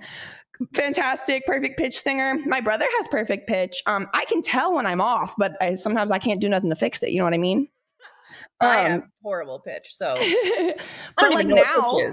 fantastic 0.72 1.46
perfect 1.46 1.78
pitch 1.78 1.98
singer. 1.98 2.38
My 2.46 2.60
brother 2.60 2.86
has 2.98 3.08
perfect 3.08 3.48
pitch. 3.48 3.82
Um, 3.86 4.06
I 4.14 4.24
can 4.26 4.42
tell 4.42 4.74
when 4.74 4.86
I'm 4.86 5.00
off, 5.00 5.34
but 5.36 5.56
I, 5.60 5.74
sometimes 5.74 6.12
I 6.12 6.18
can't 6.18 6.40
do 6.40 6.48
nothing 6.48 6.70
to 6.70 6.76
fix 6.76 7.02
it. 7.02 7.10
You 7.10 7.18
know 7.18 7.24
what 7.24 7.34
I 7.34 7.38
mean? 7.38 7.68
I 8.60 8.84
um, 8.84 8.90
have 8.90 9.02
horrible 9.22 9.60
pitch. 9.60 9.88
So, 9.90 10.16
but 11.16 11.32
like 11.32 11.46
now, 11.46 12.12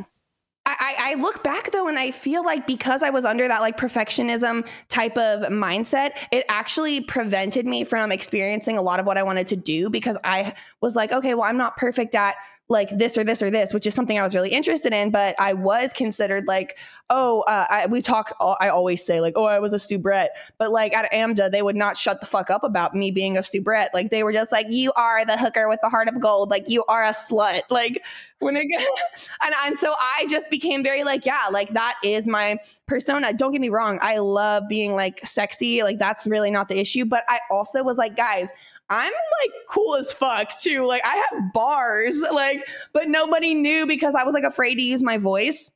I, 0.80 0.96
I, 1.12 1.14
look 1.16 1.44
back 1.44 1.72
though 1.72 1.88
and 1.88 1.98
I 1.98 2.12
feel 2.12 2.44
like 2.44 2.66
because 2.68 3.04
I 3.04 3.10
was 3.10 3.26
under 3.26 3.48
that 3.48 3.62
like 3.62 3.78
perfectionism 3.78 4.68
type 4.90 5.18
of 5.18 5.50
mindset, 5.52 6.12
it 6.32 6.46
actually 6.50 7.02
prevented 7.02 7.66
me 7.66 7.84
from 7.84 8.12
experiencing 8.12 8.78
a 8.78 8.82
lot 8.82 9.00
of 9.00 9.06
what 9.06 9.18
I 9.18 9.24
wanted 9.24 9.48
to 9.48 9.56
do 9.56 9.90
because 9.90 10.18
I 10.24 10.54
was 10.82 10.96
like, 10.96 11.12
okay, 11.12 11.34
well, 11.34 11.44
I'm 11.44 11.58
not 11.58 11.78
perfect 11.78 12.16
at 12.16 12.36
like 12.72 12.90
this 12.98 13.18
or 13.18 13.24
this 13.24 13.42
or 13.42 13.52
this, 13.52 13.74
which 13.74 13.86
is 13.86 13.94
something 13.94 14.18
I 14.18 14.24
was 14.24 14.34
really 14.34 14.50
interested 14.50 14.94
in. 14.94 15.12
But 15.12 15.36
I 15.40 15.54
was 15.54 15.92
considered 15.92 16.48
like, 16.48 16.78
oh, 17.10 17.42
uh, 17.42 17.66
I, 17.70 17.86
we 17.88 18.02
talk, 18.02 18.34
I 18.40 18.70
always 18.70 19.06
say 19.06 19.20
like, 19.20 19.34
oh, 19.36 19.46
I 19.46 19.60
was 19.60 19.74
a 19.74 19.80
soubrette. 19.80 20.32
But 20.58 20.72
like 20.72 20.94
at 20.94 21.12
AMDA, 21.12 21.52
they 21.52 21.62
would 21.62 21.76
not 21.76 21.98
shut 21.98 22.22
the 22.22 22.26
fuck 22.26 22.50
up 22.50 22.64
about 22.64 22.96
me 22.96 23.12
being 23.12 23.38
a 23.38 23.44
soubrette. 23.44 23.94
Like 23.94 24.10
they 24.10 24.24
were 24.24 24.32
just 24.32 24.52
like, 24.52 24.68
you 24.70 24.94
are 24.94 25.26
the 25.26 25.38
hooker 25.38 25.68
with 25.68 25.82
the 25.84 25.90
heart 25.90 26.08
of 26.08 26.20
gold. 26.22 26.50
Like 26.50 26.70
you 26.70 26.86
are 26.88 27.04
a 27.04 27.12
slut. 27.12 27.64
Like 27.70 28.02
when 28.40 28.56
it, 28.56 28.68
and, 29.44 29.54
and 29.66 29.78
so 29.78 29.94
I 30.00 30.26
just 30.30 30.50
became 30.50 30.82
very 30.82 31.04
like, 31.04 31.26
yeah, 31.26 31.48
like 31.52 31.70
that 31.74 31.96
is 32.04 32.26
my 32.26 32.58
persona. 32.88 33.34
Don't 33.34 33.52
get 33.52 33.62
me 33.62 33.70
wrong. 33.70 34.00
I 34.02 34.20
love 34.20 34.64
being 34.70 34.94
like 34.94 35.26
sexy. 35.28 35.84
Like 35.84 36.00
that's 36.00 36.26
really 36.26 36.52
not 36.52 36.70
the 36.70 36.80
issue. 36.80 37.04
But 37.04 37.26
I 37.28 37.40
also 37.52 37.84
was 37.84 37.98
like, 37.98 38.16
guys, 38.16 38.48
I'm 38.92 39.12
like 39.42 39.52
cool 39.70 39.96
as 39.96 40.12
fuck 40.12 40.60
too. 40.60 40.86
Like 40.86 41.02
I 41.06 41.16
have 41.16 41.54
bars, 41.54 42.16
like, 42.32 42.68
but 42.92 43.08
nobody 43.08 43.54
knew 43.54 43.88
because 43.88 44.14
I 44.16 44.24
was 44.24 44.34
like 44.34 44.44
afraid 44.44 44.76
to 44.76 44.82
use 44.82 45.02
my 45.02 45.18
voice. 45.18 45.72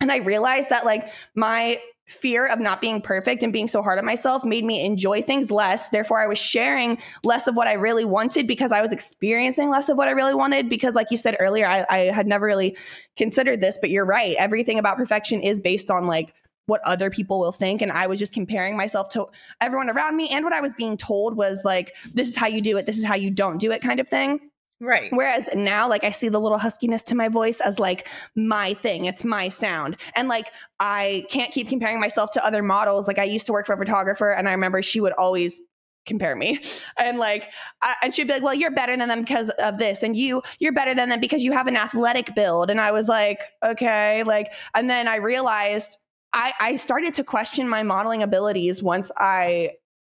And 0.00 0.10
I 0.10 0.16
realized 0.16 0.70
that 0.70 0.84
like 0.84 1.08
my 1.36 1.80
fear 2.08 2.46
of 2.46 2.58
not 2.58 2.80
being 2.80 3.00
perfect 3.00 3.44
and 3.44 3.52
being 3.52 3.68
so 3.68 3.82
hard 3.82 3.98
on 3.98 4.04
myself 4.04 4.44
made 4.44 4.64
me 4.64 4.84
enjoy 4.84 5.22
things 5.22 5.52
less. 5.52 5.90
Therefore, 5.90 6.18
I 6.18 6.26
was 6.26 6.38
sharing 6.38 6.98
less 7.22 7.46
of 7.46 7.54
what 7.54 7.68
I 7.68 7.74
really 7.74 8.04
wanted 8.04 8.48
because 8.48 8.72
I 8.72 8.80
was 8.80 8.90
experiencing 8.90 9.70
less 9.70 9.88
of 9.88 9.96
what 9.96 10.08
I 10.08 10.12
really 10.12 10.34
wanted. 10.34 10.68
Because, 10.68 10.96
like 10.96 11.06
you 11.12 11.16
said 11.16 11.36
earlier, 11.38 11.66
I, 11.66 11.86
I 11.88 11.98
had 12.06 12.26
never 12.26 12.46
really 12.46 12.76
considered 13.16 13.60
this, 13.60 13.78
but 13.80 13.90
you're 13.90 14.04
right. 14.04 14.34
Everything 14.38 14.78
about 14.78 14.96
perfection 14.96 15.40
is 15.40 15.60
based 15.60 15.88
on 15.88 16.08
like 16.08 16.34
what 16.70 16.80
other 16.84 17.10
people 17.10 17.40
will 17.40 17.52
think. 17.52 17.82
And 17.82 17.90
I 17.92 18.06
was 18.06 18.18
just 18.18 18.32
comparing 18.32 18.76
myself 18.76 19.08
to 19.10 19.26
everyone 19.60 19.90
around 19.90 20.16
me. 20.16 20.28
And 20.30 20.44
what 20.44 20.54
I 20.54 20.60
was 20.60 20.72
being 20.72 20.96
told 20.96 21.36
was 21.36 21.62
like, 21.64 21.94
this 22.14 22.28
is 22.28 22.36
how 22.36 22.46
you 22.46 22.62
do 22.62 22.76
it, 22.78 22.86
this 22.86 22.96
is 22.96 23.04
how 23.04 23.16
you 23.16 23.30
don't 23.30 23.58
do 23.58 23.72
it 23.72 23.82
kind 23.82 24.00
of 24.00 24.08
thing. 24.08 24.40
Right. 24.82 25.12
Whereas 25.12 25.46
now, 25.54 25.88
like, 25.90 26.04
I 26.04 26.10
see 26.10 26.30
the 26.30 26.40
little 26.40 26.58
huskiness 26.58 27.02
to 27.06 27.14
my 27.14 27.28
voice 27.28 27.60
as 27.60 27.78
like 27.78 28.08
my 28.34 28.72
thing. 28.72 29.04
It's 29.04 29.24
my 29.24 29.50
sound. 29.50 29.98
And 30.16 30.26
like, 30.26 30.50
I 30.78 31.26
can't 31.28 31.52
keep 31.52 31.68
comparing 31.68 32.00
myself 32.00 32.30
to 32.32 32.44
other 32.44 32.62
models. 32.62 33.06
Like, 33.06 33.18
I 33.18 33.24
used 33.24 33.44
to 33.46 33.52
work 33.52 33.66
for 33.66 33.74
a 33.74 33.78
photographer, 33.78 34.30
and 34.30 34.48
I 34.48 34.52
remember 34.52 34.80
she 34.80 35.00
would 35.02 35.12
always 35.12 35.60
compare 36.06 36.34
me 36.34 36.58
and 36.96 37.18
like 37.18 37.52
I, 37.82 37.94
and 38.02 38.14
she'd 38.14 38.26
be 38.26 38.32
like 38.32 38.42
well 38.42 38.54
you're 38.54 38.70
better 38.70 38.96
than 38.96 39.08
them 39.08 39.20
because 39.20 39.50
of 39.50 39.76
this 39.76 40.02
and 40.02 40.16
you 40.16 40.42
you're 40.58 40.72
better 40.72 40.94
than 40.94 41.10
them 41.10 41.20
because 41.20 41.44
you 41.44 41.52
have 41.52 41.66
an 41.66 41.76
athletic 41.76 42.34
build 42.34 42.70
and 42.70 42.80
i 42.80 42.90
was 42.90 43.06
like 43.06 43.40
okay 43.62 44.22
like 44.22 44.50
and 44.74 44.88
then 44.88 45.08
i 45.08 45.16
realized 45.16 45.98
i 46.32 46.52
i 46.60 46.76
started 46.76 47.14
to 47.14 47.24
question 47.24 47.68
my 47.68 47.82
modeling 47.82 48.22
abilities 48.22 48.82
once 48.82 49.10
i 49.16 49.70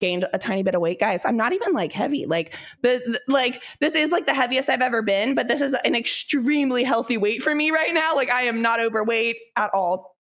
gained 0.01 0.27
a 0.33 0.39
tiny 0.39 0.63
bit 0.63 0.75
of 0.75 0.81
weight. 0.81 0.99
Guys 0.99 1.25
i'm 1.25 1.37
not 1.37 1.53
even 1.53 1.73
like 1.73 1.93
heavy. 1.93 2.27
Like 2.27 2.55
but 2.83 3.03
like 3.29 3.63
this 3.81 3.95
is 3.95 4.11
like 4.11 4.27
the 4.27 4.35
heaviest 4.35 4.69
i've 4.69 4.81
ever 4.81 5.03
been 5.03 5.35
but 5.35 5.49
this 5.49 5.61
is 5.61 5.75
an 5.85 5.95
extremely 5.95 6.83
healthy 6.83 7.17
weight 7.17 7.43
for 7.43 7.55
me 7.55 7.71
right 7.71 7.95
now. 7.95 8.17
Like 8.17 8.31
i 8.31 8.43
am 8.43 8.63
not 8.63 8.81
overweight 8.81 9.37
at 9.57 9.71
all. 9.75 10.17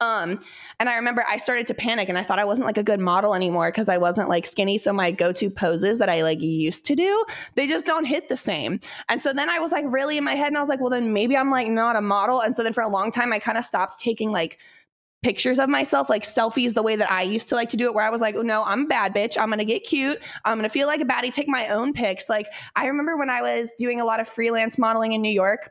Um 0.00 0.40
and 0.78 0.88
i 0.88 0.96
remember 0.96 1.24
i 1.28 1.36
started 1.36 1.66
to 1.68 1.74
panic 1.74 2.08
and 2.08 2.16
i 2.16 2.22
thought 2.22 2.38
i 2.38 2.44
wasn't 2.44 2.66
like 2.66 2.78
a 2.78 2.82
good 2.82 3.00
model 3.00 3.34
anymore 3.34 3.70
because 3.70 3.88
i 3.88 3.98
wasn't 3.98 4.28
like 4.28 4.46
skinny 4.46 4.78
so 4.78 4.92
my 4.92 5.10
go-to 5.10 5.50
poses 5.50 5.98
that 5.98 6.08
i 6.08 6.22
like 6.22 6.40
used 6.40 6.84
to 6.86 6.94
do 6.94 7.24
they 7.56 7.66
just 7.66 7.84
don't 7.84 8.04
hit 8.04 8.28
the 8.28 8.36
same. 8.36 8.80
And 9.08 9.22
so 9.22 9.32
then 9.32 9.50
i 9.50 9.58
was 9.58 9.70
like 9.72 9.84
really 9.88 10.16
in 10.16 10.24
my 10.24 10.34
head 10.34 10.48
and 10.48 10.56
i 10.56 10.60
was 10.60 10.68
like 10.68 10.80
well 10.80 10.90
then 10.90 11.12
maybe 11.12 11.36
i'm 11.36 11.50
like 11.50 11.68
not 11.68 11.96
a 11.96 12.00
model. 12.00 12.40
And 12.40 12.56
so 12.56 12.62
then 12.62 12.72
for 12.72 12.82
a 12.82 12.88
long 12.88 13.10
time 13.10 13.32
i 13.32 13.38
kind 13.38 13.58
of 13.58 13.64
stopped 13.64 14.00
taking 14.00 14.32
like 14.32 14.58
pictures 15.22 15.58
of 15.58 15.68
myself, 15.68 16.10
like 16.10 16.24
selfies, 16.24 16.74
the 16.74 16.82
way 16.82 16.96
that 16.96 17.10
I 17.10 17.22
used 17.22 17.48
to 17.50 17.54
like 17.54 17.68
to 17.70 17.76
do 17.76 17.86
it, 17.86 17.94
where 17.94 18.04
I 18.04 18.10
was 18.10 18.20
like, 18.20 18.34
oh, 18.34 18.42
no, 18.42 18.64
I'm 18.64 18.82
a 18.82 18.86
bad 18.86 19.14
bitch. 19.14 19.38
I'm 19.38 19.50
to 19.50 19.64
get 19.64 19.84
cute. 19.84 20.18
I'm 20.44 20.62
to 20.62 20.68
feel 20.68 20.86
like 20.86 21.00
a 21.00 21.04
baddie, 21.04 21.32
take 21.32 21.48
my 21.48 21.68
own 21.68 21.92
pics. 21.92 22.28
Like, 22.28 22.48
I 22.74 22.86
remember 22.86 23.16
when 23.16 23.30
I 23.30 23.42
was 23.42 23.72
doing 23.78 24.00
a 24.00 24.04
lot 24.04 24.20
of 24.20 24.28
freelance 24.28 24.78
modeling 24.78 25.12
in 25.12 25.22
New 25.22 25.32
York, 25.32 25.70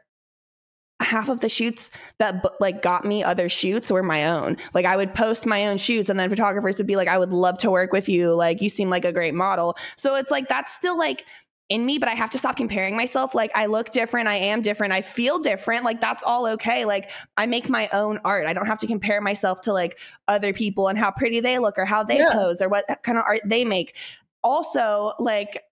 half 1.02 1.30
of 1.30 1.42
the 1.42 1.50
shoots 1.50 1.92
that 2.20 2.44
like 2.60 2.82
got 2.82 3.06
me 3.06 3.24
other 3.24 3.50
shoots 3.50 3.92
were 3.92 4.04
my 4.04 4.28
own. 4.28 4.56
Like 4.74 4.86
I 4.86 4.96
would 4.96 5.14
post 5.14 5.46
my 5.46 5.68
own 5.68 5.78
shoots 5.78 6.10
and 6.10 6.20
then 6.20 6.30
photographers 6.30 6.78
would 6.78 6.88
be 6.88 6.96
like 6.96 7.08
I 7.08 7.18
would 7.18 7.34
love 7.34 7.58
to 7.60 7.72
work 7.72 7.92
with 7.92 8.08
you. 8.08 8.34
Like 8.34 8.62
you 8.62 8.70
seem 8.70 8.90
like 8.90 9.06
a 9.06 9.12
great 9.12 9.34
model. 9.34 9.76
So 9.98 10.16
it's 10.16 10.32
like 10.32 10.48
that's 10.48 10.74
still 10.74 10.98
like 10.98 11.26
in 11.72 11.86
me, 11.86 11.98
but 11.98 12.10
I 12.10 12.14
have 12.14 12.30
to 12.32 12.38
stop 12.38 12.58
comparing 12.58 12.98
myself. 12.98 13.34
Like 13.34 13.50
I 13.56 13.66
look 13.66 13.92
different, 13.92 14.28
I 14.28 14.36
am 14.36 14.62
different, 14.62 14.92
I 14.92 15.02
feel 15.02 15.40
different. 15.40 15.86
Like 15.86 16.02
that's 16.02 16.22
all 16.22 16.46
okay. 16.48 16.84
Like 16.84 17.10
I 17.38 17.46
make 17.46 17.70
my 17.70 17.90
own 17.94 18.20
art. 18.26 18.46
I 18.46 18.52
don't 18.54 18.68
have 18.68 18.80
to 18.80 18.88
compare 18.88 19.22
myself 19.22 19.62
to 19.62 19.74
like 19.74 19.98
other 20.28 20.52
people 20.52 20.90
and 20.90 21.00
how 21.00 21.12
pretty 21.12 21.40
they 21.40 21.60
look 21.60 21.78
or 21.78 21.86
how 21.86 22.04
they 22.04 22.18
yeah. 22.18 22.34
pose 22.34 22.62
or 22.62 22.68
what 22.68 22.86
kind 23.04 23.18
of 23.18 23.24
art 23.26 23.42
they 23.46 23.64
make. 23.64 23.96
Also, 24.44 25.14
like 25.18 25.64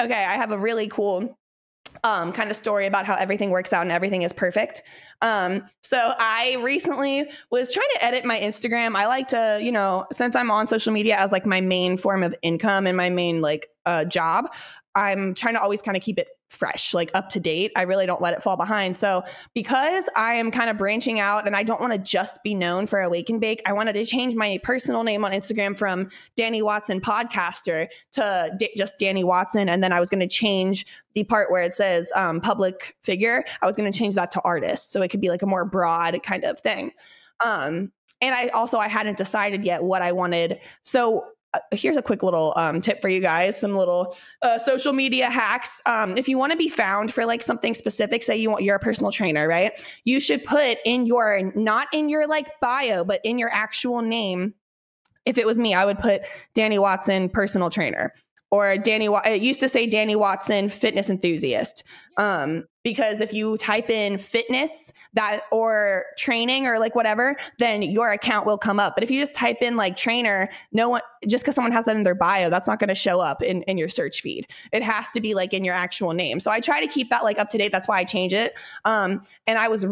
okay, 0.00 0.24
I 0.24 0.34
have 0.34 0.50
a 0.50 0.58
really 0.58 0.88
cool 0.88 1.38
um, 2.04 2.32
kind 2.32 2.50
of 2.50 2.56
story 2.56 2.86
about 2.86 3.06
how 3.06 3.14
everything 3.14 3.50
works 3.50 3.72
out 3.72 3.82
and 3.82 3.92
everything 3.92 4.22
is 4.22 4.32
perfect. 4.32 4.82
Um, 5.22 5.64
so 5.82 6.12
I 6.18 6.56
recently 6.62 7.30
was 7.50 7.72
trying 7.72 7.88
to 7.94 8.04
edit 8.04 8.24
my 8.24 8.38
Instagram. 8.38 8.94
I 8.96 9.06
like 9.06 9.28
to, 9.28 9.58
you 9.62 9.72
know, 9.72 10.06
since 10.12 10.36
I'm 10.36 10.50
on 10.50 10.66
social 10.66 10.92
media 10.92 11.16
as 11.16 11.32
like 11.32 11.46
my 11.46 11.60
main 11.60 11.96
form 11.96 12.22
of 12.22 12.34
income 12.42 12.86
and 12.86 12.96
my 12.96 13.10
main 13.10 13.40
like 13.40 13.68
uh, 13.86 14.04
job, 14.04 14.52
I'm 14.96 15.34
trying 15.34 15.54
to 15.54 15.60
always 15.60 15.82
kind 15.82 15.96
of 15.96 16.02
keep 16.02 16.18
it 16.18 16.28
fresh, 16.48 16.94
like 16.94 17.10
up 17.12 17.28
to 17.30 17.40
date. 17.40 17.70
I 17.76 17.82
really 17.82 18.06
don't 18.06 18.22
let 18.22 18.32
it 18.32 18.42
fall 18.42 18.56
behind. 18.56 18.96
So, 18.96 19.22
because 19.54 20.08
I 20.16 20.34
am 20.34 20.50
kind 20.50 20.70
of 20.70 20.78
branching 20.78 21.20
out 21.20 21.46
and 21.46 21.54
I 21.54 21.62
don't 21.62 21.80
want 21.80 21.92
to 21.92 21.98
just 21.98 22.42
be 22.42 22.54
known 22.54 22.86
for 22.86 23.00
Awake 23.00 23.28
and 23.28 23.40
Bake, 23.40 23.60
I 23.66 23.72
wanted 23.72 23.92
to 23.92 24.04
change 24.04 24.34
my 24.34 24.58
personal 24.62 25.04
name 25.04 25.24
on 25.24 25.32
Instagram 25.32 25.78
from 25.78 26.08
Dani 26.38 26.62
Watson 26.62 27.00
Podcaster 27.00 27.88
to 28.12 28.50
D- 28.58 28.72
just 28.76 28.94
Dani 28.98 29.22
Watson. 29.22 29.68
And 29.68 29.84
then 29.84 29.92
I 29.92 30.00
was 30.00 30.08
going 30.08 30.20
to 30.20 30.28
change 30.28 30.86
the 31.14 31.24
part 31.24 31.50
where 31.50 31.62
it 31.62 31.74
says 31.74 32.10
um, 32.14 32.40
public 32.40 32.96
figure, 33.02 33.44
I 33.60 33.66
was 33.66 33.76
going 33.76 33.90
to 33.90 33.96
change 33.96 34.14
that 34.14 34.30
to 34.32 34.40
artist. 34.42 34.92
So 34.92 35.02
it 35.02 35.08
could 35.08 35.20
be 35.20 35.28
like 35.28 35.42
a 35.42 35.46
more 35.46 35.64
broad 35.64 36.22
kind 36.22 36.44
of 36.44 36.58
thing. 36.60 36.92
Um, 37.44 37.92
and 38.20 38.34
I 38.34 38.48
also 38.48 38.78
I 38.78 38.88
hadn't 38.88 39.18
decided 39.18 39.64
yet 39.64 39.82
what 39.82 40.02
I 40.02 40.12
wanted. 40.12 40.58
So 40.82 41.24
here's 41.72 41.96
a 41.96 42.02
quick 42.02 42.22
little 42.22 42.52
um, 42.56 42.80
tip 42.80 43.00
for 43.00 43.08
you 43.08 43.20
guys 43.20 43.58
some 43.58 43.74
little 43.74 44.16
uh, 44.42 44.58
social 44.58 44.92
media 44.92 45.30
hacks 45.30 45.80
um, 45.86 46.16
if 46.16 46.28
you 46.28 46.38
want 46.38 46.52
to 46.52 46.58
be 46.58 46.68
found 46.68 47.12
for 47.12 47.26
like 47.26 47.42
something 47.42 47.74
specific 47.74 48.22
say 48.22 48.36
you 48.36 48.50
want 48.50 48.62
you're 48.62 48.76
a 48.76 48.80
personal 48.80 49.12
trainer 49.12 49.48
right 49.48 49.72
you 50.04 50.20
should 50.20 50.44
put 50.44 50.78
in 50.84 51.06
your 51.06 51.52
not 51.54 51.88
in 51.92 52.08
your 52.08 52.26
like 52.26 52.48
bio 52.60 53.04
but 53.04 53.20
in 53.24 53.38
your 53.38 53.50
actual 53.52 54.02
name 54.02 54.54
if 55.24 55.38
it 55.38 55.46
was 55.46 55.58
me 55.58 55.74
i 55.74 55.84
would 55.84 55.98
put 55.98 56.22
dani 56.54 56.80
watson 56.80 57.28
personal 57.28 57.70
trainer 57.70 58.12
or 58.50 58.76
Dani. 58.76 59.26
It 59.26 59.42
used 59.42 59.60
to 59.60 59.68
say 59.68 59.88
Dani 59.88 60.16
Watson, 60.16 60.68
fitness 60.68 61.10
enthusiast. 61.10 61.82
Um, 62.16 62.64
because 62.86 63.20
if 63.20 63.32
you 63.32 63.56
type 63.56 63.90
in 63.90 64.16
fitness 64.16 64.92
that 65.12 65.42
or 65.50 66.04
training 66.16 66.68
or 66.68 66.78
like 66.78 66.94
whatever, 66.94 67.34
then 67.58 67.82
your 67.82 68.12
account 68.12 68.46
will 68.46 68.56
come 68.56 68.78
up. 68.78 68.94
But 68.94 69.02
if 69.02 69.10
you 69.10 69.18
just 69.20 69.34
type 69.34 69.56
in 69.60 69.76
like 69.76 69.96
trainer, 69.96 70.48
no 70.70 70.90
one 70.90 71.00
just 71.26 71.42
because 71.42 71.56
someone 71.56 71.72
has 71.72 71.86
that 71.86 71.96
in 71.96 72.04
their 72.04 72.14
bio, 72.14 72.48
that's 72.48 72.68
not 72.68 72.78
going 72.78 72.86
to 72.86 72.94
show 72.94 73.18
up 73.18 73.42
in, 73.42 73.62
in 73.62 73.76
your 73.76 73.88
search 73.88 74.20
feed. 74.20 74.46
It 74.70 74.84
has 74.84 75.08
to 75.14 75.20
be 75.20 75.34
like 75.34 75.52
in 75.52 75.64
your 75.64 75.74
actual 75.74 76.12
name. 76.12 76.38
So 76.38 76.48
I 76.48 76.60
try 76.60 76.80
to 76.80 76.86
keep 76.86 77.10
that 77.10 77.24
like 77.24 77.40
up 77.40 77.50
to 77.50 77.58
date. 77.58 77.72
That's 77.72 77.88
why 77.88 77.98
I 77.98 78.04
change 78.04 78.32
it. 78.32 78.54
Um, 78.84 79.24
and 79.48 79.58
I 79.58 79.66
was 79.66 79.84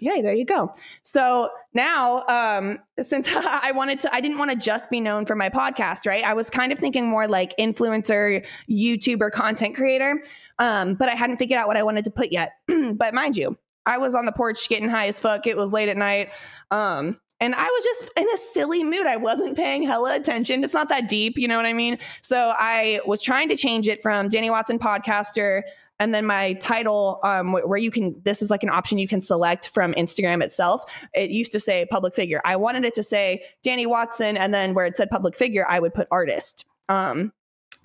Yay, 0.00 0.22
there 0.22 0.32
you 0.32 0.44
go. 0.44 0.72
So 1.02 1.50
now, 1.74 2.24
um, 2.26 2.78
since 3.00 3.28
I 3.34 3.72
wanted 3.72 4.00
to, 4.00 4.14
I 4.14 4.20
didn't 4.20 4.38
want 4.38 4.50
to 4.50 4.56
just 4.56 4.90
be 4.90 5.00
known 5.00 5.26
for 5.26 5.36
my 5.36 5.48
podcast, 5.48 6.06
right? 6.06 6.24
I 6.24 6.34
was 6.34 6.50
kind 6.50 6.72
of 6.72 6.78
thinking 6.78 7.06
more 7.06 7.28
like 7.28 7.56
influencer, 7.58 8.44
YouTuber, 8.68 9.30
content 9.30 9.76
creator, 9.76 10.22
um, 10.58 10.94
but 10.94 11.08
I 11.08 11.14
hadn't 11.14 11.36
figured 11.36 11.58
out 11.58 11.68
what 11.68 11.76
I 11.76 11.82
wanted 11.82 12.04
to 12.06 12.10
put 12.10 12.32
yet. 12.32 12.52
but 12.94 13.14
mind 13.14 13.36
you, 13.36 13.56
I 13.86 13.98
was 13.98 14.14
on 14.14 14.24
the 14.24 14.32
porch 14.32 14.68
getting 14.68 14.88
high 14.88 15.06
as 15.06 15.20
fuck. 15.20 15.46
It 15.46 15.56
was 15.56 15.72
late 15.72 15.88
at 15.88 15.96
night. 15.96 16.30
Um, 16.70 17.18
and 17.40 17.54
I 17.54 17.64
was 17.64 17.84
just 17.84 18.10
in 18.18 18.26
a 18.30 18.36
silly 18.36 18.84
mood. 18.84 19.06
I 19.06 19.16
wasn't 19.16 19.56
paying 19.56 19.82
hella 19.82 20.14
attention. 20.14 20.62
It's 20.62 20.74
not 20.74 20.90
that 20.90 21.08
deep, 21.08 21.38
you 21.38 21.48
know 21.48 21.56
what 21.56 21.64
I 21.64 21.72
mean? 21.72 21.98
So 22.20 22.52
I 22.58 23.00
was 23.06 23.22
trying 23.22 23.48
to 23.48 23.56
change 23.56 23.88
it 23.88 24.02
from 24.02 24.28
Dani 24.28 24.50
Watson 24.50 24.78
podcaster 24.78 25.62
and 26.00 26.12
then 26.12 26.26
my 26.26 26.54
title 26.54 27.20
um, 27.22 27.52
where 27.52 27.78
you 27.78 27.92
can 27.92 28.20
this 28.24 28.42
is 28.42 28.50
like 28.50 28.64
an 28.64 28.70
option 28.70 28.98
you 28.98 29.06
can 29.06 29.20
select 29.20 29.68
from 29.68 29.92
instagram 29.94 30.42
itself. 30.42 30.82
It 31.14 31.30
used 31.30 31.52
to 31.52 31.60
say 31.60 31.86
public 31.90 32.14
figure. 32.14 32.40
I 32.44 32.56
wanted 32.56 32.84
it 32.84 32.94
to 32.96 33.04
say 33.04 33.44
dani 33.64 33.86
watson 33.86 34.36
and 34.36 34.52
then 34.52 34.74
where 34.74 34.86
it 34.86 34.96
said 34.96 35.10
public 35.10 35.36
figure 35.36 35.64
i 35.68 35.78
would 35.78 35.94
put 35.94 36.08
artist 36.10 36.64
um, 36.88 37.32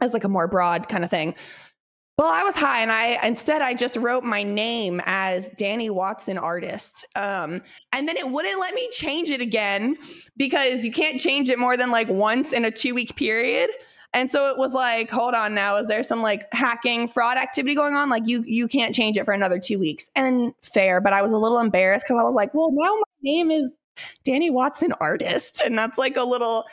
as 0.02 0.14
like 0.14 0.24
a 0.24 0.30
more 0.30 0.48
broad 0.48 0.90
kind 0.90 1.04
of 1.04 1.10
thing. 1.10 1.36
Well, 2.18 2.30
I 2.30 2.44
was 2.44 2.56
high, 2.56 2.82
and 2.82 2.94
I 2.94 3.20
instead 3.28 3.62
I 3.62 3.74
just 3.74 3.98
wrote 3.98 4.24
my 4.24 4.42
name 4.42 5.02
as 5.06 5.50
Dani 5.60 5.90
Watson 5.90 6.38
artist, 6.38 7.06
um, 7.14 7.62
and 7.92 8.08
then 8.08 8.16
it 8.16 8.30
wouldn't 8.30 8.58
let 8.58 8.74
me 8.74 8.88
change 8.90 9.30
it 9.30 9.42
again 9.42 9.98
because 10.38 10.86
you 10.86 10.94
can't 10.94 11.20
change 11.20 11.50
it 11.50 11.60
more 11.60 11.76
than 11.76 11.92
like 11.92 12.08
once 12.08 12.54
in 12.54 12.64
a 12.64 12.72
two 12.72 12.96
week 12.96 13.18
period. 13.18 13.70
And 14.16 14.32
so 14.32 14.50
it 14.50 14.58
was 14.58 14.74
like, 14.74 15.12
hold 15.12 15.34
on 15.34 15.54
now, 15.54 15.76
is 15.76 15.90
there 15.90 16.02
some 16.02 16.22
like 16.22 16.46
hacking 16.54 17.10
fraud 17.10 17.36
activity 17.36 17.76
going 17.76 17.96
on? 17.96 18.10
Like 18.10 18.24
you 18.26 18.44
you 18.48 18.70
can't 18.70 18.96
change 18.96 19.18
it 19.18 19.26
for 19.26 19.34
another 19.34 19.60
two 19.60 19.78
weeks. 19.78 20.10
And 20.16 20.54
fair, 20.64 21.02
but 21.02 21.12
I 21.12 21.22
was 21.22 21.34
a 21.34 21.38
little 21.38 21.60
embarrassed 21.60 22.06
because 22.08 22.22
I 22.22 22.24
was 22.24 22.34
like, 22.34 22.54
well, 22.54 22.72
now 22.72 22.96
my 22.96 23.04
name 23.22 23.52
is 23.52 23.72
Dani 24.26 24.54
Watson 24.54 24.94
artist. 25.02 25.62
And 25.66 25.78
that's 25.78 25.98
like 25.98 26.16
a 26.16 26.24
little 26.24 26.64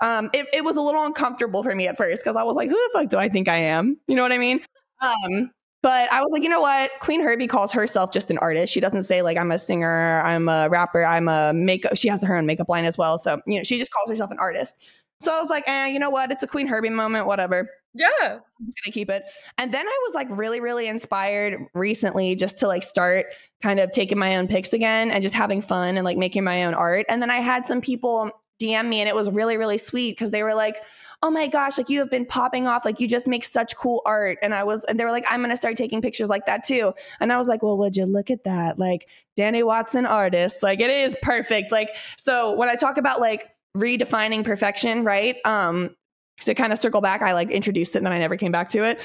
um 0.00 0.30
it, 0.32 0.46
it 0.52 0.62
was 0.64 0.76
a 0.76 0.80
little 0.80 1.04
uncomfortable 1.04 1.64
for 1.64 1.74
me 1.74 1.88
at 1.88 1.96
first 1.96 2.22
because 2.22 2.36
I 2.36 2.44
was 2.44 2.54
like, 2.54 2.68
who 2.68 2.76
the 2.76 2.90
fuck 2.92 3.08
do 3.08 3.18
I 3.18 3.28
think 3.28 3.48
I 3.48 3.56
am? 3.56 3.98
You 4.06 4.14
know 4.14 4.22
what 4.22 4.32
I 4.32 4.38
mean? 4.38 4.60
Um 5.00 5.50
but 5.82 6.12
I 6.12 6.20
was 6.20 6.30
like, 6.30 6.44
you 6.44 6.48
know 6.48 6.60
what? 6.60 6.92
Queen 7.00 7.20
Herbie 7.20 7.48
calls 7.48 7.72
herself 7.72 8.12
just 8.12 8.30
an 8.30 8.38
artist. 8.38 8.72
She 8.72 8.78
doesn't 8.78 9.02
say 9.02 9.22
like 9.22 9.36
I'm 9.36 9.50
a 9.50 9.58
singer, 9.58 10.22
I'm 10.24 10.48
a 10.48 10.68
rapper, 10.68 11.04
I'm 11.04 11.28
a 11.28 11.52
makeup. 11.52 11.96
She 11.96 12.06
has 12.06 12.22
her 12.22 12.36
own 12.36 12.46
makeup 12.46 12.68
line 12.68 12.84
as 12.84 12.96
well. 12.96 13.18
So 13.18 13.40
you 13.48 13.56
know, 13.56 13.64
she 13.64 13.78
just 13.78 13.90
calls 13.90 14.08
herself 14.08 14.30
an 14.30 14.38
artist. 14.38 14.76
So 15.22 15.32
I 15.32 15.40
was 15.40 15.50
like, 15.50 15.64
eh, 15.68 15.86
you 15.86 15.98
know 15.98 16.10
what? 16.10 16.32
It's 16.32 16.42
a 16.42 16.46
Queen 16.46 16.66
Herbie 16.66 16.90
moment, 16.90 17.26
whatever. 17.26 17.70
Yeah. 17.94 18.08
I'm 18.20 18.66
just 18.66 18.78
gonna 18.82 18.92
keep 18.92 19.10
it. 19.10 19.24
And 19.58 19.72
then 19.72 19.86
I 19.86 19.98
was 20.06 20.14
like 20.14 20.26
really, 20.30 20.60
really 20.60 20.88
inspired 20.88 21.58
recently 21.74 22.34
just 22.34 22.58
to 22.58 22.66
like 22.66 22.82
start 22.82 23.26
kind 23.62 23.78
of 23.78 23.92
taking 23.92 24.18
my 24.18 24.36
own 24.36 24.48
pics 24.48 24.72
again 24.72 25.10
and 25.10 25.22
just 25.22 25.34
having 25.34 25.60
fun 25.60 25.96
and 25.96 26.04
like 26.04 26.16
making 26.16 26.42
my 26.42 26.64
own 26.64 26.74
art. 26.74 27.06
And 27.08 27.22
then 27.22 27.30
I 27.30 27.40
had 27.40 27.66
some 27.66 27.80
people 27.80 28.30
DM 28.60 28.88
me 28.88 29.00
and 29.00 29.08
it 29.08 29.14
was 29.14 29.30
really, 29.30 29.56
really 29.56 29.78
sweet 29.78 30.12
because 30.12 30.30
they 30.30 30.42
were 30.42 30.54
like, 30.54 30.82
oh 31.22 31.30
my 31.30 31.46
gosh, 31.46 31.78
like 31.78 31.88
you 31.88 32.00
have 32.00 32.10
been 32.10 32.26
popping 32.26 32.66
off. 32.66 32.84
Like 32.84 32.98
you 32.98 33.06
just 33.06 33.28
make 33.28 33.44
such 33.44 33.76
cool 33.76 34.02
art. 34.04 34.38
And 34.42 34.54
I 34.54 34.64
was, 34.64 34.84
and 34.84 34.98
they 34.98 35.04
were 35.04 35.10
like, 35.10 35.24
I'm 35.28 35.40
going 35.40 35.50
to 35.50 35.56
start 35.56 35.76
taking 35.76 36.02
pictures 36.02 36.28
like 36.28 36.46
that 36.46 36.64
too. 36.64 36.94
And 37.20 37.32
I 37.32 37.38
was 37.38 37.46
like, 37.46 37.62
well, 37.62 37.76
would 37.78 37.96
you 37.96 38.06
look 38.06 38.30
at 38.30 38.44
that? 38.44 38.78
Like 38.78 39.08
Dani 39.36 39.64
Watson 39.64 40.04
artist, 40.04 40.62
like 40.62 40.80
it 40.80 40.90
is 40.90 41.16
perfect. 41.22 41.70
Like, 41.70 41.90
so 42.16 42.52
when 42.52 42.68
I 42.68 42.74
talk 42.74 42.96
about 42.96 43.20
like 43.20 43.51
redefining 43.76 44.44
perfection, 44.44 45.04
right? 45.04 45.36
Um, 45.44 45.96
to 46.40 46.54
kind 46.54 46.72
of 46.72 46.78
circle 46.78 47.00
back, 47.00 47.22
I 47.22 47.32
like 47.32 47.50
introduced 47.50 47.94
it 47.94 47.98
and 47.98 48.06
then 48.06 48.12
I 48.12 48.18
never 48.18 48.36
came 48.36 48.52
back 48.52 48.68
to 48.70 48.84
it. 48.84 49.00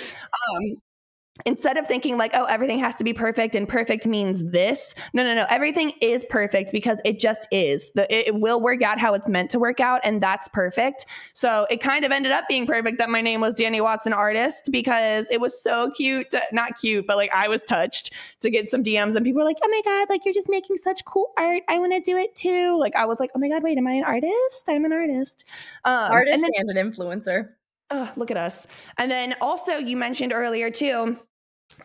Um, 0.52 0.82
instead 1.46 1.78
of 1.78 1.88
thinking 1.88 2.18
like, 2.18 2.32
oh, 2.34 2.46
everything 2.46 2.80
has 2.80 2.96
to 2.96 3.04
be 3.04 3.14
perfect 3.14 3.56
and 3.56 3.68
perfect 3.68 4.08
means 4.08 4.44
this. 4.44 4.96
No, 5.14 5.24
no, 5.24 5.34
no. 5.36 5.46
Everything 5.50 5.94
is 6.02 6.26
perfect 6.30 6.72
because 6.72 7.00
it 7.06 7.20
just 7.20 7.48
is. 7.52 7.92
The, 7.96 8.08
it 8.14 8.36
will 8.36 8.62
work 8.62 8.82
out 8.82 9.00
how 9.00 9.14
it's 9.14 9.28
meant 9.28 9.50
to 9.52 9.60
work 9.60 9.80
out, 9.80 10.02
and 10.04 10.22
that's 10.22 10.48
perfect. 10.48 11.06
So 11.34 11.68
it 11.70 11.82
kind 11.82 12.06
of 12.06 12.12
ended 12.12 12.32
up 12.32 12.46
being 12.48 12.66
perfect 12.66 12.98
that 13.00 13.10
my 13.10 13.22
name 13.22 13.42
was 13.42 13.54
Dani 13.54 13.82
Watson 13.82 14.14
Artist 14.14 14.70
because 14.72 15.28
it 15.30 15.42
was 15.42 15.62
so 15.62 15.92
cute. 15.92 16.30
To, 16.32 16.42
not 16.52 16.78
cute, 16.78 17.06
but 17.08 17.18
like 17.18 17.34
I 17.34 17.48
was 17.48 17.64
touched 17.64 18.14
to 18.42 18.50
get 18.50 18.70
some 18.70 18.84
DMs, 18.84 19.16
and 19.16 19.26
people 19.26 19.40
were 19.40 19.48
like, 19.48 19.58
oh 19.64 19.70
my 19.70 19.82
God, 19.84 20.10
like 20.10 20.26
you're 20.26 20.34
just 20.34 20.50
making 20.50 20.78
such 20.78 21.06
cool 21.06 21.32
art. 21.38 21.64
I 21.68 21.80
want 21.80 21.94
to 21.94 22.02
do 22.02 22.18
it 22.18 22.36
too. 22.36 22.78
Like 22.78 22.96
I 22.96 23.06
was 23.06 23.20
like, 23.20 23.32
oh 23.36 23.40
my 23.40 23.50
God, 23.50 23.64
wait, 23.64 23.78
am 23.78 23.88
I 23.88 23.94
an 23.94 24.04
artist? 24.04 24.64
I'm 24.68 24.86
an 24.86 24.94
artist. 24.94 25.46
Um, 25.86 26.12
artist 26.12 26.44
and, 26.44 26.54
then, 26.56 26.70
and 26.70 26.78
an 26.78 26.92
influencer. 26.92 27.50
Oh, 27.90 28.12
look 28.16 28.32
at 28.32 28.38
us. 28.38 28.68
And 28.98 29.10
then 29.10 29.36
also, 29.40 29.78
you 29.78 29.96
mentioned 29.96 30.34
earlier 30.34 30.70
too 30.70 31.18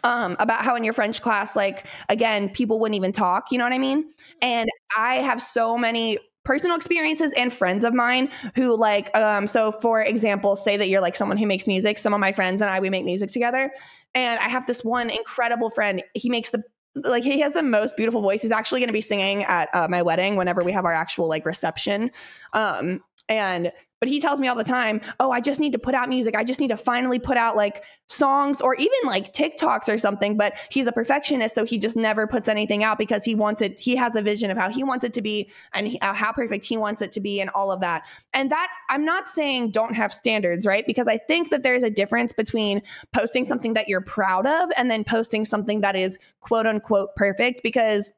um, 0.05 0.37
about 0.39 0.65
how 0.65 0.75
in 0.77 0.85
your 0.85 0.93
French 0.93 1.23
class, 1.23 1.55
like, 1.55 1.87
again, 2.09 2.49
people 2.49 2.81
wouldn't 2.81 2.97
even 2.97 3.13
talk. 3.13 3.53
You 3.53 3.59
know 3.59 3.65
what 3.65 3.73
I 3.73 3.79
mean? 3.79 4.13
And 4.41 4.69
I 4.97 5.17
have 5.17 5.41
so 5.41 5.79
many 5.79 6.19
personal 6.45 6.77
experiences 6.77 7.33
and 7.37 7.53
friends 7.53 7.85
of 7.85 7.95
mine 7.95 8.29
who 8.57 8.77
like 8.77 9.17
um 9.17 9.47
so 9.47 9.71
for 9.71 10.03
example 10.03 10.57
say 10.57 10.77
that 10.77 10.89
you're 10.89 11.01
like 11.01 11.15
someone 11.15 11.37
who 11.37 11.47
makes 11.47 11.69
music 11.69 11.97
some 11.97 12.13
of 12.13 12.19
my 12.19 12.33
friends 12.33 12.61
and 12.61 12.69
i 12.69 12.81
we 12.81 12.91
make 12.91 13.05
music 13.05 13.31
together 13.31 13.73
and 14.17 14.41
i 14.41 14.49
have 14.49 14.67
this 14.67 14.83
one 14.83 15.09
incredible 15.09 15.71
friend 15.71 16.03
he 16.15 16.29
makes 16.29 16.51
the 16.51 16.61
like 16.97 17.23
he 17.23 17.39
has 17.39 17.53
the 17.53 17.63
most 17.63 17.97
beautiful 17.97 18.21
voice 18.21 18.43
he's 18.43 18.51
actually 18.51 18.81
going 18.81 18.89
to 18.89 18.93
be 18.93 19.01
singing 19.01 19.45
at 19.45 19.69
uh, 19.73 19.87
my 19.89 20.03
wedding 20.03 20.35
whenever 20.35 20.63
we 20.65 20.73
have 20.73 20.85
our 20.85 20.93
actual 20.93 21.29
like 21.29 21.47
reception 21.47 22.11
um 22.55 23.01
and 23.29 23.71
but 24.03 24.09
he 24.09 24.19
tells 24.19 24.41
me 24.41 24.49
all 24.49 24.57
the 24.57 24.65
time, 24.65 25.01
oh, 25.21 25.31
I 25.31 25.41
just 25.41 25.61
need 25.61 25.71
to 25.71 25.79
put 25.79 25.95
out 25.95 26.09
music. 26.09 26.35
I 26.35 26.43
just 26.43 26.59
need 26.59 26.71
to 26.71 26.77
finally 26.77 27.21
put 27.21 27.37
out 27.37 27.55
like 27.55 27.85
songs 28.09 28.61
or 28.61 28.75
even 28.75 28.99
like 29.05 29.33
TikToks 29.33 29.89
or 29.89 29.97
something. 29.97 30.37
But 30.37 30.55
he's 30.71 30.89
a 30.89 30.93
perfectionist. 30.93 31.55
So 31.55 31.65
he 31.65 31.79
just 31.79 31.95
never 31.95 32.27
puts 32.27 32.49
anything 32.49 32.83
out 32.83 32.99
because 32.99 33.25
he 33.25 33.37
wants 33.37 33.63
it. 33.63 33.79
He 33.79 33.95
has 33.95 34.17
a 34.17 34.21
vision 34.21 34.51
of 34.51 34.59
how 34.59 34.71
he 34.71 34.83
wants 34.83 35.05
it 35.05 35.13
to 35.13 35.23
be 35.23 35.49
and 35.73 35.97
uh, 36.03 36.15
how 36.15 36.33
perfect 36.33 36.65
he 36.65 36.77
wants 36.77 37.01
it 37.01 37.13
to 37.13 37.21
be 37.21 37.41
and 37.41 37.49
all 37.51 37.71
of 37.71 37.79
that. 37.83 38.05
And 38.35 38.51
that 38.51 38.71
I'm 38.91 39.05
not 39.05 39.29
saying 39.29 39.71
don't 39.71 39.95
have 39.95 40.13
standards, 40.13 40.67
right? 40.67 40.85
Because 40.85 41.07
I 41.07 41.19
think 41.19 41.51
that 41.51 41.63
there's 41.63 41.85
a 41.85 41.91
difference 41.91 42.33
between 42.33 42.83
posting 43.13 43.45
something 43.45 43.75
that 43.75 43.89
you're 43.89 44.01
proud 44.01 44.49
of 44.49 44.71
and 44.77 44.91
then 44.91 45.05
posting 45.05 45.45
something 45.45 45.81
that 45.83 45.95
is 45.95 46.19
quote 46.41 46.67
unquote 46.67 47.15
perfect 47.15 47.61
because 47.63 48.13